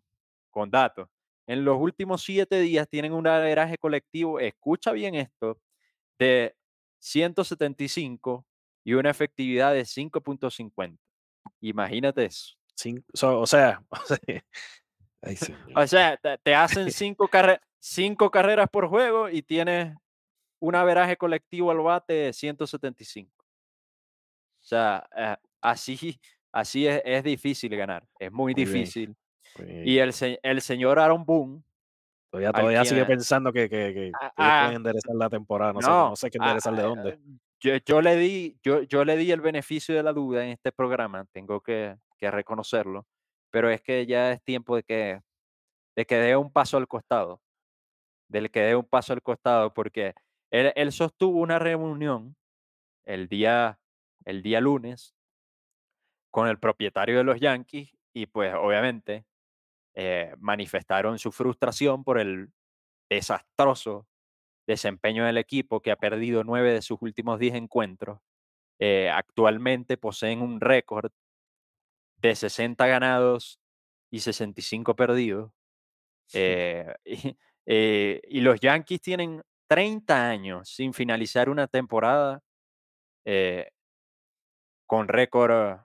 [0.50, 1.10] con datos.
[1.48, 5.60] En los últimos siete días tienen un averaje colectivo, escucha bien esto,
[6.18, 6.56] de
[7.00, 8.47] 175
[8.88, 10.98] y una efectividad de 5.50.
[11.60, 12.56] Imagínate eso.
[12.74, 14.18] Cin- so- o sea, o sea,
[15.22, 15.60] ay, señor.
[15.76, 19.94] O sea, te, te hacen cinco, carre- cinco carreras por juego y tienes
[20.62, 23.30] un averaje colectivo al bate de 175.
[23.38, 26.18] O sea, eh, así,
[26.54, 29.16] así es, es difícil ganar, es muy, Muy bien, difícil.
[29.84, 31.62] Y el, se- el señor Aaron Boone,
[32.30, 35.74] Todavía, todavía sigue pensando que, que, pueden enderezar la temporada.
[35.74, 37.20] No, sé, no, no sé qué enderezar de dónde.
[37.60, 40.72] Yo, yo le di, yo, yo le di el beneficio de la duda en este
[40.72, 43.06] programa, tengo que, reconocerlo,
[43.52, 45.22] pero es que ya es tiempo de que,
[45.96, 47.42] de que dé un paso al costado,
[48.28, 50.14] del que dé un paso al costado, porque
[50.52, 52.36] él, él sostuvo una reunión
[53.06, 53.80] el día,
[54.26, 55.16] el día lunes
[56.32, 59.26] con el propietario de los Yankees y pues obviamente
[59.96, 62.52] eh, manifestaron su frustración por el
[63.10, 64.08] desastroso
[64.68, 68.20] desempeño del equipo que ha perdido nueve de sus últimos diez encuentros.
[68.80, 71.12] Eh, actualmente poseen un récord
[72.18, 73.60] de 60 ganados
[74.12, 75.52] y 65 perdidos.
[76.34, 82.42] Eh, y, eh, y los Yankees tienen 30 años sin finalizar una temporada
[83.26, 83.70] eh,
[84.86, 85.80] con récord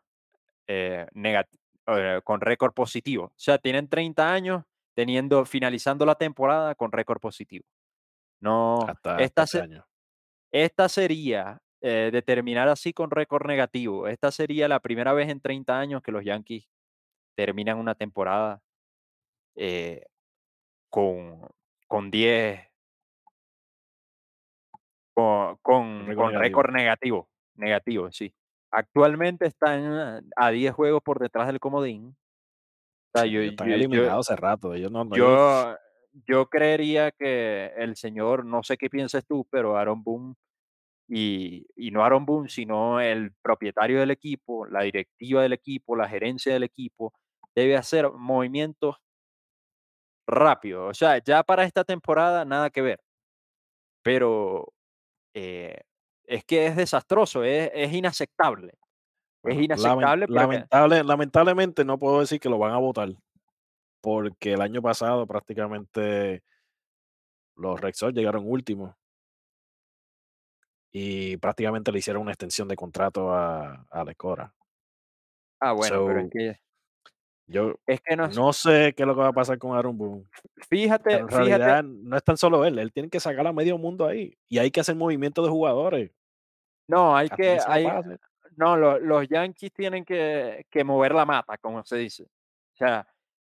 [2.25, 3.25] con récord positivo.
[3.25, 4.65] O sea, tienen 30 años
[4.95, 7.67] teniendo, finalizando la temporada con récord positivo.
[8.43, 9.83] No, hasta, hasta esta, este se-
[10.53, 14.07] esta sería eh, de terminar así con récord negativo.
[14.09, 16.69] Esta sería la primera vez en 30 años que los Yankees
[17.37, 18.61] terminan una temporada
[19.57, 20.05] eh,
[20.91, 21.41] con,
[21.89, 22.61] con 10,
[25.15, 26.39] con, con, récord con negativo.
[26.41, 27.29] récord negativo.
[27.55, 28.35] Negativo, sí.
[28.71, 32.17] Actualmente están a- a 10 juegos por detrás del comodín.
[33.15, 34.73] O sea, yo, están yo- yo- eliminados hace rato.
[34.75, 35.77] Ellos no, no, yo,
[36.27, 40.35] yo creería que el señor, no sé qué piensas tú, pero Aaron Boone,
[41.09, 46.09] y, y no Aaron Boone, sino el propietario del equipo, la directiva del equipo, la
[46.09, 47.13] gerencia del equipo,
[47.55, 48.97] debe hacer movimientos
[50.27, 50.91] rápidos.
[50.91, 53.01] O sea, ya para esta temporada nada que ver.
[54.03, 54.73] Pero
[55.35, 55.81] eh,
[56.25, 58.73] es que es desastroso, es, es inaceptable.
[59.43, 63.11] bueno, es inaceptable, lamentable, lamentablemente no puedo decir que lo van a votar.
[64.03, 66.43] Porque el año pasado prácticamente
[67.57, 68.95] los Red Sox llegaron últimos.
[70.93, 74.55] Y prácticamente le hicieron una extensión de contrato a, a Alex Cora.
[75.61, 76.61] Ah, bueno, pero es que,
[77.47, 80.27] Yo es que no, sé qué es lo que va a pasar con Aaron Boone.
[80.69, 83.79] fíjate, en fíjate, realidad no es tan solo él, él tiene que sacar a medio
[83.79, 84.37] mundo ahí.
[84.49, 86.11] Y hay que hacer movimientos de jugadores.
[86.89, 87.87] no, hay que, hay,
[88.57, 92.25] no, lo- los Yankees tienen que, que mover la mata, como se dice.
[92.25, 93.07] O sea,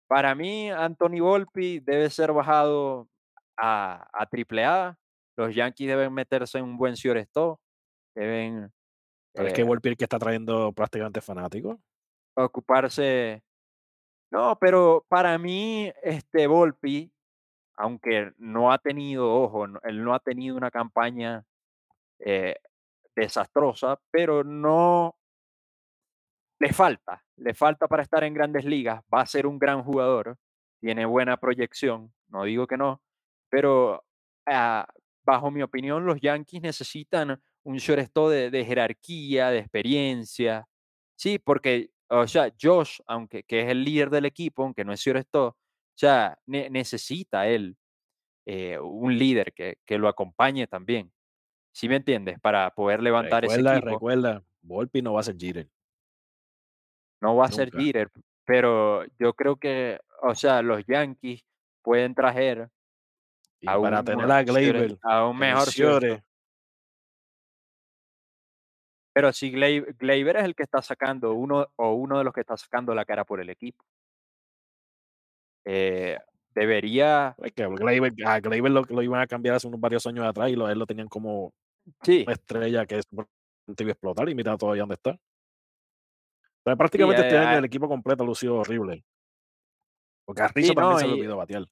[0.08, 3.08] para mí, Anthony Volpi debe ser bajado
[3.58, 4.98] a, a AAA.
[5.38, 7.60] Los Yankees deben meterse en un buen shortstop.
[8.16, 8.72] Deben
[9.34, 11.78] Pero es que eh, Volpi el que está trayendo prácticamente fanáticos.
[12.36, 13.44] ocuparse.
[14.32, 17.12] No, pero para mí, este Volpi,
[17.78, 21.46] aunque no ha tenido, ojo, no- él no ha tenido una campaña
[22.20, 22.56] eh,
[23.16, 25.17] desastrosa, pero no
[26.60, 29.02] le falta, le falta para estar en grandes ligas.
[29.14, 30.38] Va a ser un gran jugador,
[30.80, 33.02] tiene buena proyección, no digo que no,
[33.50, 34.04] pero
[34.46, 34.88] ah,
[35.24, 40.68] bajo mi opinión, los Yankees necesitan un shortstop de, de jerarquía, de experiencia.
[41.16, 45.02] Sí, porque, o sea, Josh, aunque que es el líder del equipo, aunque no es
[45.02, 45.56] shortstop,
[45.96, 47.76] sea, ne- necesita él
[48.46, 51.12] eh, un líder que, que lo acompañe también.
[51.74, 52.40] ¿Sí me entiendes?
[52.40, 53.94] Para poder levantar ese Recuerda, equipo.
[53.96, 55.70] recuerda, Volpi no va a ser Jeter.
[57.22, 57.84] No va a ser Nunca.
[57.84, 58.10] Jeter,
[58.46, 61.44] pero yo creo que, o sea, los Yankees
[61.82, 62.70] pueden traer
[63.60, 66.20] Y a para un, tener a Gleyber, a un mejor.
[69.14, 72.42] Pero si Gley- Gleyber es el que está sacando uno o uno de los que
[72.42, 73.84] está sacando la cara por el equipo.
[75.66, 76.20] Eh,
[76.54, 80.24] debería, es que Gleyber, a Gleyber lo, lo iban a cambiar hace unos varios años
[80.24, 81.52] atrás y lo, él lo tenían como
[82.04, 85.20] sí, una estrella que supuestamente iba a explotar y mira todavía dónde está.
[86.68, 89.02] Pero prácticamente este eh, año el equipo completo lució horrible.
[90.26, 91.66] Porque sí, también no, se le olvidó batear.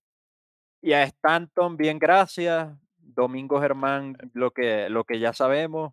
[0.81, 2.73] y a Stanton, bien gracias.
[2.95, 5.91] Domingo Germán, lo que, lo que ya sabemos.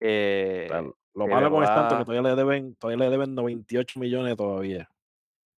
[0.00, 0.68] Eh,
[1.14, 4.90] lo malo con Stanton que verdad, todavía le deben, todavía le deben 98 millones todavía.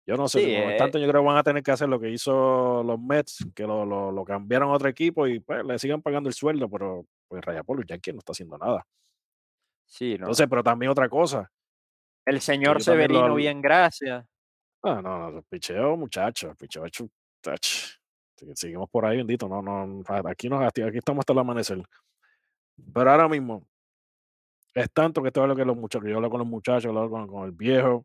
[0.04, 1.88] Yo no sé, sí, con eh, Stanton yo creo que van a tener que hacer
[1.88, 5.64] lo que hizo los Mets, que lo, lo, lo cambiaron a otro equipo y pues
[5.64, 8.84] le sigan pagando el sueldo, pero pues Raya Polo Yankee no está haciendo nada.
[9.86, 10.24] sí, no.
[10.24, 11.48] Entonces, pero también otra cosa,
[12.24, 14.24] El señor yo también lo, Severino, bien gracias.
[14.82, 17.08] Ah, no, no, picheo, muchacho, picheo hecho.
[17.40, 17.98] tach.
[18.54, 19.48] Seguimos por ahí, bendito.
[19.48, 21.82] No, no, aquí, nos, aquí estamos hasta el amanecer.
[22.92, 23.66] Pero ahora mismo,
[24.74, 27.08] es tanto que esto es lo que los muchachos, yo hablo con los muchachos, hablo
[27.08, 28.04] con, con el viejo.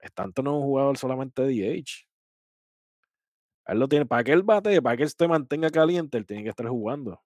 [0.00, 2.08] Es tanto no es un jugador solamente de DH.
[3.66, 6.42] Él lo tiene, para que él bate, para que él se mantenga caliente, él tiene
[6.42, 7.20] que estar jugando.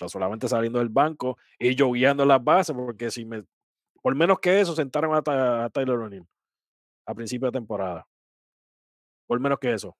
[0.00, 3.44] No solamente saliendo del banco y yo guiando las bases, porque si me,
[4.06, 6.24] por menos que eso, sentaron a, a Tyler O'Neill
[7.06, 8.06] a principio de temporada.
[9.26, 9.96] Por menos que eso.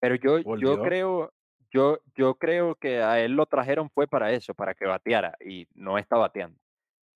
[0.00, 1.32] Pero yo, yo creo,
[1.70, 5.68] yo, yo creo que a él lo trajeron fue para eso, para que bateara, y
[5.74, 6.58] no está bateando.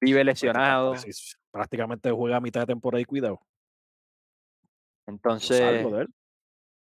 [0.01, 3.41] Vive lesionado, prácti- si- prácticamente juega a mitad de temporada y cuidado.
[3.41, 6.09] Yo entonces de él.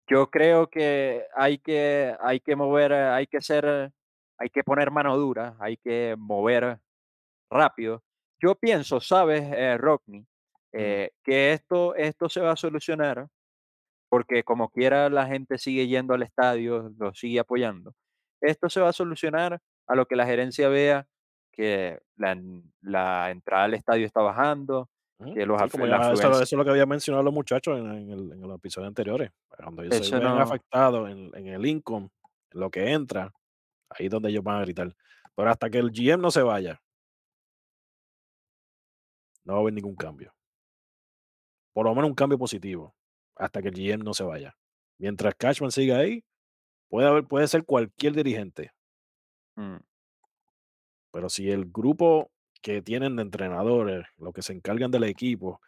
[0.07, 3.91] yo creo que hay que, hay que mover, hay que ser,
[4.37, 6.79] hay que poner mano dura, hay que mover
[7.49, 8.04] rápido.
[8.45, 10.23] Yo pienso, sabes, eh, Rockney,
[10.71, 13.27] eh, que esto, esto se va a solucionar
[14.07, 17.93] porque como quiera la gente sigue yendo al estadio, lo sigue apoyando.
[18.41, 21.07] Esto se va a solucionar a lo que la gerencia vea
[21.51, 22.37] que la,
[22.81, 24.89] la entrada al estadio está bajando,
[25.33, 28.09] que los Sí, como ya eso, es lo que habían mencionado los muchachos en, en
[28.11, 29.31] el- en los episodios anteriores.
[29.57, 32.09] Cuando ellos se ven no, afectados en, en el income,
[32.51, 33.33] en lo que entra,
[33.89, 34.93] ahí es donde ellos van a gritar.
[35.35, 36.79] Pero hasta que el GM no se vaya,
[39.45, 40.33] no va a haber ningún cambio.
[41.73, 42.95] Por lo menos un cambio positivo.
[43.35, 44.55] Hasta que el GM no se vaya.
[44.97, 46.23] Mientras Cashman siga ahí,
[46.89, 48.71] puede, haber, puede ser cualquier dirigente.
[49.57, 49.77] mm,
[51.11, 52.31] Pero si el grupo
[52.61, 55.61] que tienen de entrenadores, los que se encargan del equipo,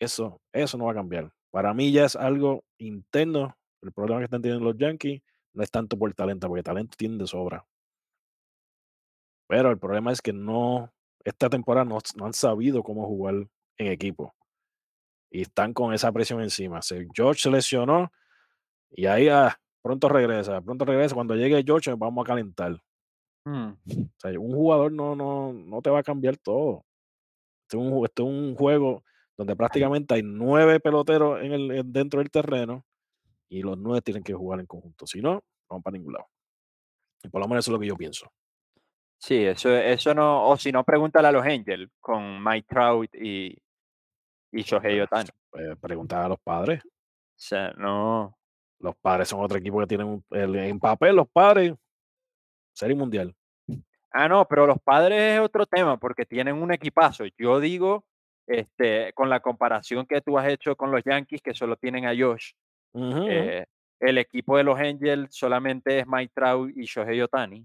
[0.00, 1.32] eso, eso no va a cambiar.
[1.50, 3.56] Para mí ya es algo interno.
[3.82, 5.22] El problema que están teniendo los Yankees
[5.54, 7.66] no es tanto por talento, porque talento tienen de sobra.
[9.48, 10.92] Pero el problema es que no,
[11.24, 13.34] esta temporada no, no han sabido cómo jugar
[13.78, 14.34] en equipo.
[15.30, 16.82] Y están con esa presión encima.
[16.82, 18.12] Se, George se lesionó
[18.90, 20.60] y ahí ah, pronto regresa.
[20.60, 21.14] Pronto regresa.
[21.14, 22.72] Cuando llegue George, nos vamos a calentar.
[23.46, 26.84] mm, O sea, un jugador no, no, no te va a cambiar todo.
[27.62, 29.02] Este es un, este es un juego
[29.38, 32.84] donde prácticamente hay nueve peloteros en el, en- dentro del terreno
[33.48, 35.06] y los nueve tienen que jugar en conjunto.
[35.06, 36.26] Si no, no van para ningún lado.
[37.24, 38.30] Y por lo menos eso es lo que yo pienso.
[39.24, 43.56] Sí, eso, eso no, o si no, pregúntale a los Angels con Mike Trout y,
[44.50, 45.28] y Shohei Ohtani.
[45.54, 46.84] eh, preguntar a los padres.
[46.84, 46.88] O
[47.36, 48.36] sea, no,
[48.80, 51.72] Los padres son otro equipo que tienen el- en papel, los padres,
[52.74, 53.32] serie mundial.
[54.10, 57.24] Ah, no, pero los padres es otro tema porque tienen un equipazo.
[57.38, 58.04] Yo digo,
[58.44, 62.12] este, con la comparación que tú has hecho con los Yankees, que solo tienen a
[62.18, 62.50] Josh,
[63.30, 63.66] eh,
[64.00, 67.64] el equipo de los Angels solamente es Mike Trout y Shohei Ohtani.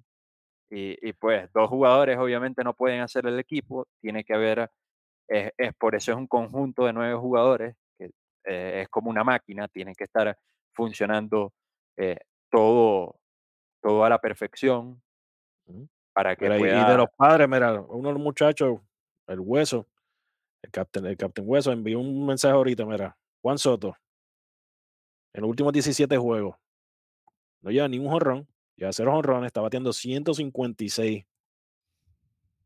[0.70, 4.70] Y, y pues dos jugadores obviamente no pueden hacer el equipo, tiene que haber,
[5.28, 8.12] es, es por eso es un conjunto de nueve jugadores, que
[8.46, 10.38] eh, es como una máquina, tiene que estar
[10.74, 11.54] funcionando
[11.96, 12.20] eh,
[12.52, 13.16] todo,
[13.82, 15.02] todo a la perfección
[16.14, 16.98] para que Mira, y, y de pueda...
[16.98, 18.80] los padres, mira, uno de los muchachos,
[19.28, 19.88] el hueso,
[20.62, 23.96] el captain, el captain hueso, envió un mensaje ahorita, mira, Juan Soto,
[25.34, 26.58] en los últimos 17 juegos,
[27.62, 28.48] no lleva ni un jonrón,
[28.78, 31.26] lleva cero jonrones, está batiendo 156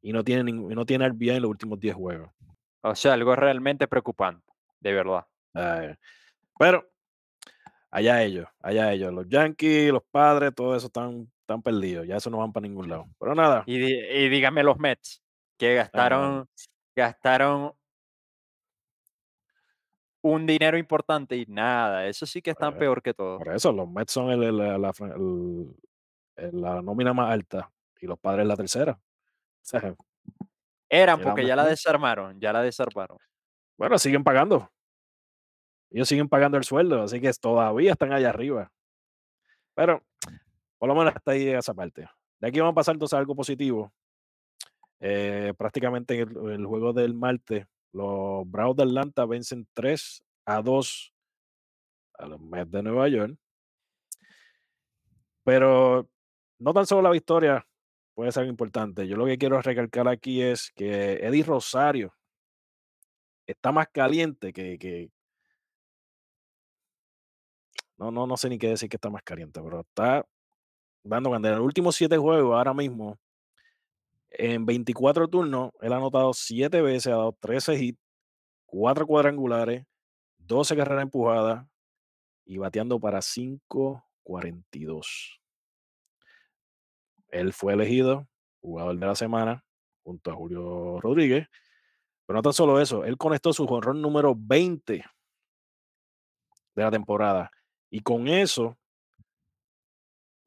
[0.03, 2.29] y no tiene, y no tiene RBI en los últimos 10 juegos.
[2.81, 4.45] O sea, algo realmente preocupante,
[4.79, 5.25] de verdad.
[5.53, 5.95] Ay,
[6.57, 6.87] pero
[7.89, 12.29] allá ellos, allá ellos, los Yankees, los padres, todo eso están, están perdidos, ya eso
[12.29, 13.07] no van para ningún lado.
[13.19, 15.21] Pero nada, Y, y dígame los Mets,
[15.57, 16.49] que ah, gastaron,
[16.95, 17.73] gastaron
[20.23, 22.07] un dinero importante y nada.
[22.07, 23.37] Eso sí que están Eh, peor que todo.
[23.39, 25.75] Por eso, los Mets son el- el- la, el-
[26.51, 28.93] la nómina más alta y los padres la tercera.
[28.93, 28.99] O
[29.61, 29.95] sea, Eran
[30.89, 33.17] era porque ya la desarmaron, ya la desarmaron.
[33.77, 34.69] bueno, siguen pagando.
[35.91, 38.71] Ellos siguen pagando el sueldo, así que todavía están allá arriba.
[39.75, 40.01] Pero
[40.77, 42.09] por lo menos hasta ahí esa parte.
[42.39, 43.93] De aquí vamos a pasar entonces a algo positivo.
[44.99, 50.61] Eh, prácticamente en el, el juego del martes, los Bravos de Atlanta vencen 3 a
[50.61, 51.13] 2
[52.19, 53.35] a los Mets de Nueva York.
[55.43, 56.07] Pero
[56.61, 57.65] no tan solo la victoria
[58.13, 59.07] puede ser importante.
[59.07, 62.13] Yo lo que quiero recalcar aquí es que Eddie Rosario
[63.47, 65.11] está más caliente que, que-
[67.97, 70.25] no, no, no sé ni qué decir que está más caliente, pero está
[71.03, 71.55] dando candela.
[71.55, 73.17] En los últimos siete juegos, ahora mismo,
[74.31, 77.99] en 24 turnos, él ha anotado siete veces, ha dado 13 hits,
[78.65, 79.85] cuatro cuadrangulares,
[80.39, 81.65] 12 carreras empujadas
[82.45, 85.40] y bateando para 5.42.
[87.31, 88.27] Él fue elegido
[88.61, 89.65] jugador de la semana
[90.03, 91.47] junto a Julio Rodríguez.
[92.27, 95.03] Pero no tan solo eso, él conectó su jonrón número 20
[96.75, 97.51] de la temporada.
[97.89, 98.77] Y con eso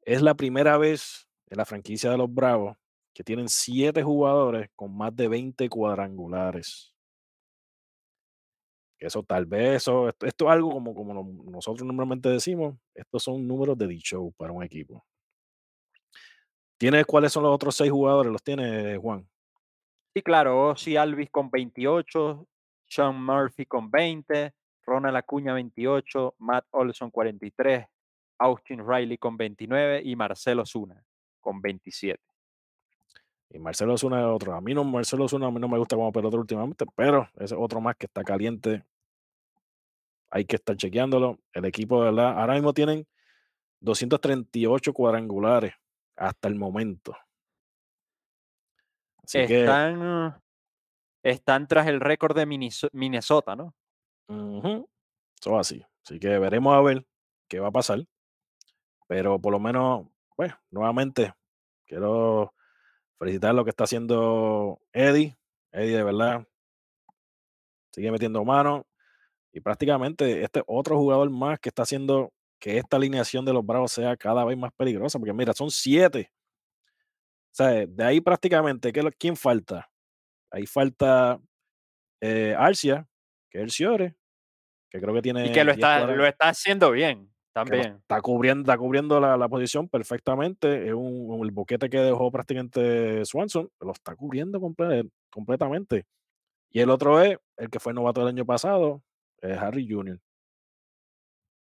[0.01, 2.77] es la primera vez en la franquicia de los Bravos
[3.13, 6.93] que tienen siete jugadores con más de 20 cuadrangulares.
[8.99, 13.23] Eso tal vez, eso, esto, esto es algo como, como no- nosotros normalmente decimos, estos
[13.23, 15.05] son números de show para un equipo.
[16.77, 18.31] ¿Tienes cuáles son los otros seis jugadores?
[18.31, 19.27] ¿Los tiene Juan?
[20.13, 22.47] Sí, claro, Ozzy Alvis con 28,
[22.87, 24.53] Sean Murphy con 20,
[24.85, 27.85] Ronald Acuña 28, Matt Olson 43,
[28.39, 31.03] Austin Riley con 29 y Marcelo Zuna
[31.39, 32.21] con 27.
[33.51, 34.53] Y Marcelo Osuna es otro.
[34.53, 37.53] A mí no, Marcelo Osuna a mí no me gusta como pelotero últimamente, pero es
[37.53, 38.83] otro más que está caliente.
[40.29, 41.39] Hay que estar chequeándolo.
[41.53, 43.07] El equipo, de verdad, ahora mismo tienen
[43.79, 45.73] 238 cuadrangulares
[46.15, 47.15] hasta el momento.
[49.23, 50.33] Así Están, uh,
[51.23, 53.73] están tras el récord de Minneso- Minnesota, ¿no?
[54.27, 54.87] Ujú,
[55.39, 55.83] Eso así.
[56.03, 57.05] Así que veremos a ver
[57.47, 57.99] qué va a pasar.
[59.07, 61.33] Pero por lo menos, pues, nuevamente,
[61.85, 62.53] quiero
[63.17, 65.35] felicitar lo que está haciendo Eddie.
[65.71, 66.47] Eddie, de verdad,
[67.91, 68.85] sigue metiendo mano.
[69.51, 73.91] Y prácticamente este otro jugador más que está haciendo que esta alineación de los Bravos
[73.91, 75.19] sea cada vez más peligrosa.
[75.19, 76.31] Porque mira, son siete.
[77.51, 79.89] O sea, de ahí prácticamente, ¿qué, es lo- ¿quién falta?
[80.51, 81.39] Ahí falta
[82.21, 83.07] eh, Arcia,
[83.49, 84.15] que es el Ciore,
[84.89, 87.95] que creo que tiene Y que lo 10 está, lo está haciendo bien también.
[87.97, 90.87] está cubriendo, está cubriendo la, la posición perfectamente.
[90.87, 96.05] Es un, un- el boquete que dejó prácticamente Swanson, lo está cubriendo comple- completamente.
[96.69, 99.01] Y el otro es el que fue novato el año pasado,
[99.41, 100.19] es Harry Jr.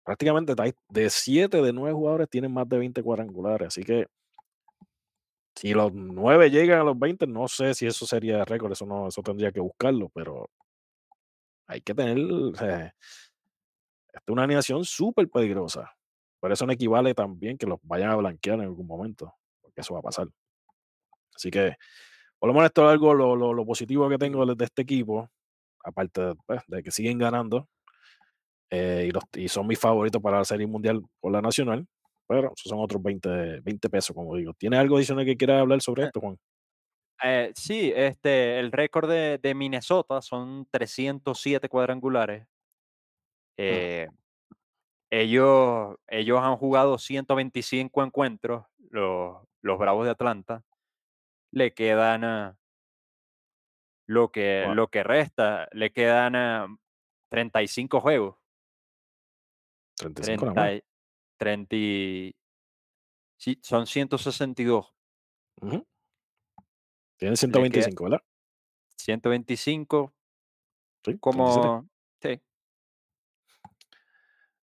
[0.04, 0.54] Prácticamente
[0.90, 3.68] de 7 de 9 jugadores tienen más de 20 cuadrangulares.
[3.70, 4.08] Así que
[5.56, 9.08] si los 9 llegan a los 20, no sé si eso sería récord, eso no,
[9.08, 10.50] eso tendría que buscarlo, pero
[11.68, 12.94] hay que tener esta
[14.14, 15.92] es una animación súper peligrosa.
[16.40, 19.94] Por eso no equivale también que los vayan a blanquear en algún momento, porque eso
[19.94, 20.28] va a pasar.
[21.36, 21.76] Así que,
[22.40, 25.30] por lo menos esto es algo, lo, lo- lo positivo que tengo de, este equipo,
[25.84, 27.70] aparte pues, de que siguen ganando,
[28.74, 31.86] eh, y, los, y son mis favoritos para la Serie Mundial por la Nacional,
[32.28, 34.54] pero esos son otros 20, 20 pesos, como digo.
[34.58, 36.38] ¿Tienes algo adicional que quieras hablar sobre Eh, esto, Juan?
[37.24, 42.48] Eh, sí, este, el récord de, de Minnesota son 307 cuadrangulares.
[43.58, 44.08] Eh,
[45.12, 50.64] ellos, ellos han jugado 125 encuentros, los, los Bravos de Atlanta.
[51.52, 52.58] Le quedan ah,
[54.08, 54.74] lo que, Wow.
[54.74, 56.68] lo que resta, le quedan ah,
[57.30, 58.36] 35 juegos.
[60.04, 60.70] 35 nada más.
[60.70, 60.86] 30,
[61.38, 62.36] 30 y-
[63.38, 64.94] sí, son 162.
[65.62, 65.86] Ujú.
[67.18, 68.22] Tienen Le queda 125, ¿verdad?
[68.98, 70.14] 125
[71.04, 71.20] Sí, 37.
[71.20, 71.90] como...
[72.22, 72.42] Sí.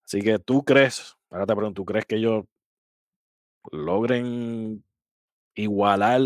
[0.04, 2.44] Así que tú crees, ahora te pregunto, ¿tú crees que ellos
[3.70, 4.84] logren
[5.54, 6.22] igualar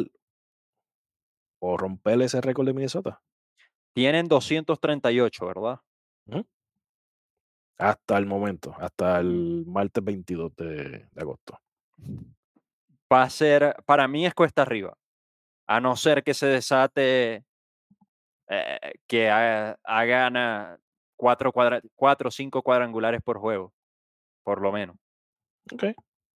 [1.61, 3.21] o romper ese récord de Minnesota?
[3.93, 5.81] Tienen 238, ¿verdad?
[6.27, 6.47] Ujú.
[7.79, 11.59] Hasta el momento, hasta el martes 22 de, de agosto.
[13.13, 14.97] Va a ser, para mí es cuesta arriba.
[15.67, 17.45] A no ser que se desate,
[18.49, 20.79] eh, que ha- hagan
[21.17, 23.73] cuatro, cuadra, cuatro o cinco cuadrangulares por juego,
[24.43, 24.97] por lo menos.
[25.73, 25.85] Ok.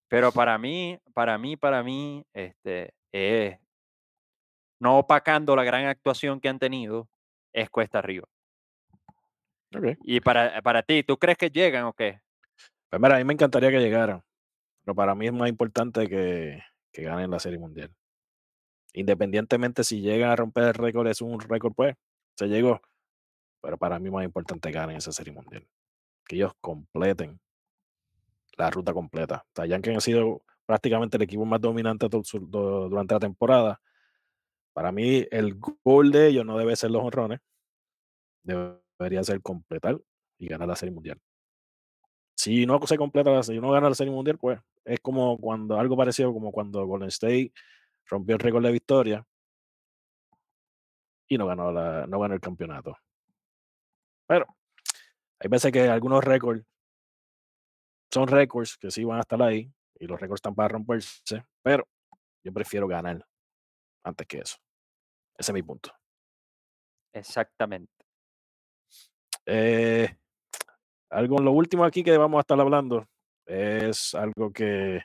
[0.08, 3.58] Pero para mí, para mí, para mí, este, es,
[4.80, 7.08] no opacando la gran actuación que han tenido,
[7.52, 8.26] es cuesta arriba.
[10.02, 12.20] Y para, para ti, ¿tú crees que llegan o qué?
[12.88, 14.22] Pues mira, a mí me encantaría que llegaran,
[14.84, 16.62] pero para mí es más importante que,
[16.92, 17.94] que ganen la Serie Mundial.
[18.94, 21.94] Independientemente si llegan a romper el récord, es un récord, pues,
[22.36, 22.80] se llegó.
[23.60, 25.66] Pero para mí más importante que ganen esa Serie Mundial.
[26.26, 27.40] Que ellos completen
[28.56, 29.44] la ruta completa.
[29.46, 33.80] O sea, Yankees han sido prácticamente el equipo más dominante durante la temporada.
[34.72, 37.40] Para mí, el gol de ellos no debe ser los honrones,
[38.98, 40.00] debería ser completar
[40.38, 41.20] y ganar la Serie Mundial.
[42.36, 45.78] Si no se completa, la- si no gana la Serie Mundial, pues es como cuando
[45.78, 47.52] algo parecido como cuando Golden State
[48.06, 49.26] rompió el récord de victoria
[51.28, 52.96] y no ganó, la, no ganó el campeonato.
[54.26, 54.46] Pero
[55.40, 56.64] hay veces que algunos récords
[58.10, 61.86] son récords que sí van a estar ahí y los récords están para romperse, pero
[62.42, 63.26] yo prefiero ganar
[64.04, 64.56] antes que eso.
[65.36, 65.92] Ese es mi punto.
[67.12, 67.97] Exactamente.
[69.50, 70.14] Eh,
[71.08, 73.06] algo, lo último aquí que vamos a estar hablando
[73.46, 75.02] es algo que, eh,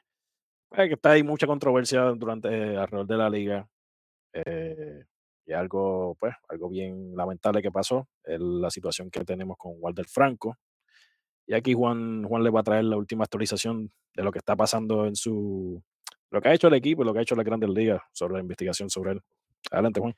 [0.71, 3.69] que está ahí mucha controversia durante eh, alrededor de la liga.
[5.45, 10.57] y algo, pues, algo bien lamentable que pasó, la situación que tenemos con Walter Franco.
[11.47, 14.55] Y aquí Juan, Juan le va a traer la última actualización de lo que está
[14.55, 15.81] pasando en su,
[16.31, 18.39] lo que ha hecho el equipo lo que ha hecho las grandes ligas sobre la
[18.39, 19.21] investigación sobre él.
[19.71, 20.15] Adelante, Juan.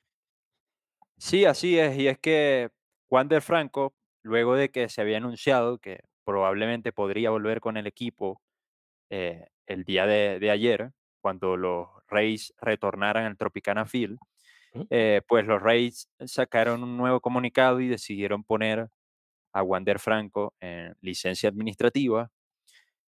[1.18, 1.98] Sí, así es.
[1.98, 2.70] Y es que
[3.10, 3.94] Wander Franco,
[4.26, 8.42] luego de que se había anunciado que probablemente podría volver con el equipo
[9.10, 14.18] eh, el día de, de ayer, cuando los Rays retornaran al Tropicana Field,
[14.90, 18.90] eh, pues los Rays sacaron un nuevo comunicado y decidieron poner
[19.54, 22.30] a Wander Franco en licencia administrativa.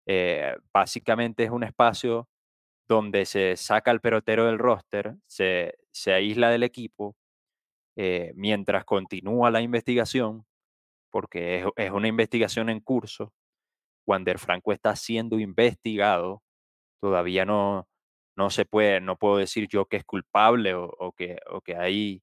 [0.07, 2.29] Eh, básicamente es un espacio
[2.89, 7.17] donde se saca al pelotero del roster, se, se aísla del equipo
[7.97, 10.45] eh, mientras continúa la investigación,
[11.17, 13.33] porque es, es una investigación en curso.
[14.07, 16.43] Wander Franco está siendo investigado.
[17.01, 17.89] Todavía no,
[18.37, 21.75] no se puede, no puedo decir yo que es culpable o, o que, o que
[21.75, 22.23] hay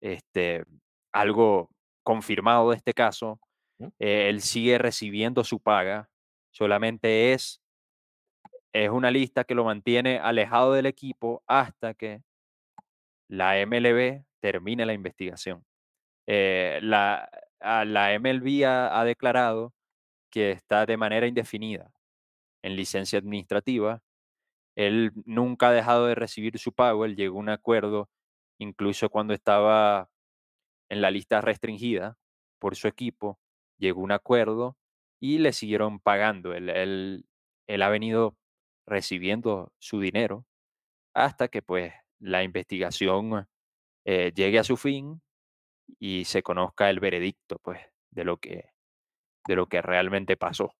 [0.00, 0.64] este,
[1.12, 1.68] algo
[2.04, 3.40] confirmado de este caso.
[3.98, 6.08] Eh, él sigue recibiendo su paga,
[6.52, 7.60] solamente es,
[8.72, 12.22] es una lista que lo mantiene alejado del equipo hasta que
[13.28, 15.64] la MLB termine la investigación.
[16.28, 17.28] Eh, la,
[17.60, 19.74] la MLB ha, declarado
[20.30, 21.92] que está de manera indefinida
[22.62, 24.02] en licencia administrativa.
[24.76, 28.10] Él nunca ha dejado de recibir su pago, él llegó a un acuerdo
[28.58, 30.10] incluso cuando estaba
[30.88, 32.18] en la lista restringida
[32.58, 33.40] por su equipo,
[33.78, 34.76] llegó a un acuerdo
[35.20, 36.54] y le siguieron pagando.
[36.54, 37.26] Él, él-
[37.68, 38.36] él ha venido
[38.86, 40.46] recibiendo su dinero
[41.14, 43.48] hasta que pues la investigación
[44.06, 45.22] eh, llegue a su fin
[45.98, 47.80] y se conozca el veredicto pues
[48.10, 48.70] de lo que
[49.46, 50.74] de lo que realmente pasó.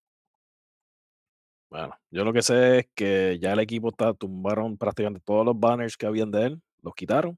[1.69, 5.57] Bueno, yo lo que sé es que ya el equipo está, tumbaron prácticamente todos los
[5.59, 7.37] banners que habían de él, los quitaron,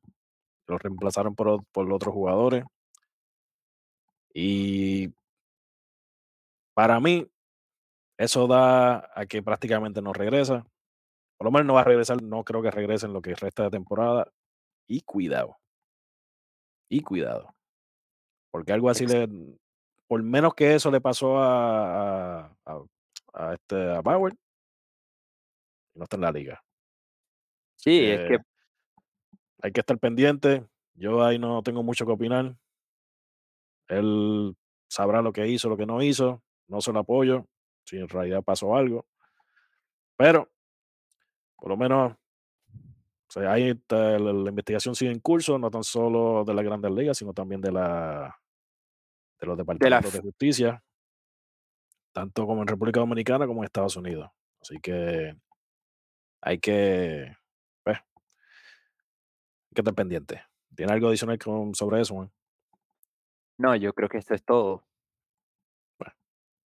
[0.67, 2.65] los reemplazaron por, por otros jugadores.
[4.34, 5.13] Y
[6.74, 7.28] para mí,
[8.17, 10.65] eso da a que prácticamente no regresa.
[11.38, 13.63] Por lo menos no va a regresar, no creo que regrese en lo que resta
[13.63, 14.32] de temporada.
[14.88, 15.57] Y cuidado,
[16.89, 17.53] y cuidado.
[18.54, 19.28] Porque algo así le,
[20.08, 22.84] por menos que eso le pasó a, a, a-
[23.34, 24.36] a este, a Bauer,
[25.95, 26.64] no está en la liga.
[27.78, 28.43] Sí, es que Que
[29.64, 30.68] hay que estar pendiente.
[30.93, 32.56] Yo ahí no tengo mucho que opinar.
[33.88, 34.56] Él
[34.88, 36.43] sabrá lo que hizo, lo que no hizo.
[36.68, 37.47] No se lo apoyo
[37.86, 39.08] si en realidad pasó algo.
[40.16, 40.47] Pero,
[41.58, 45.84] por lo menos, o sea, ahí está, la, la investigación sigue en curso, no tan
[45.84, 48.36] solo de las grandes ligas, sino también de, la,
[49.40, 50.84] de los de la departamentos de justicia,
[52.12, 54.30] tanto como en República Dominicana como en Estados Unidos.
[54.62, 55.36] Así que
[56.42, 57.36] hay que,
[57.84, 60.44] pues, hay que estar pendiente.
[60.76, 62.32] ¿Tiene algo adicional con- sobre eso, Juan?
[63.58, 64.84] no, yo creo que esto es todo.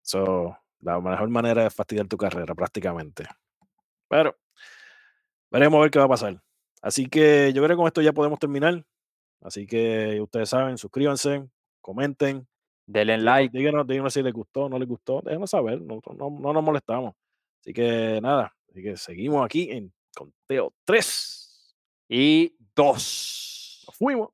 [0.03, 3.25] So, la mejor manera de fastidiar tu carrera, prácticamente.
[4.09, 4.37] Pero
[5.51, 6.43] veremos a ver qué va a pasar.
[6.83, 8.85] Así que yo creo que con esto ya podemos terminar.
[9.41, 11.49] Así que ustedes saben, suscríbanse,
[11.85, 12.47] comenten,
[12.87, 16.53] Denle like díganos, díganos si les gustó no les gustó, déjenos saber, no, no, no
[16.53, 17.15] nos molestamos.
[17.61, 21.77] Así que nada, así que seguimos aquí en Conteo 3.
[22.09, 23.85] y dos.
[23.87, 24.29] Nos fuimos.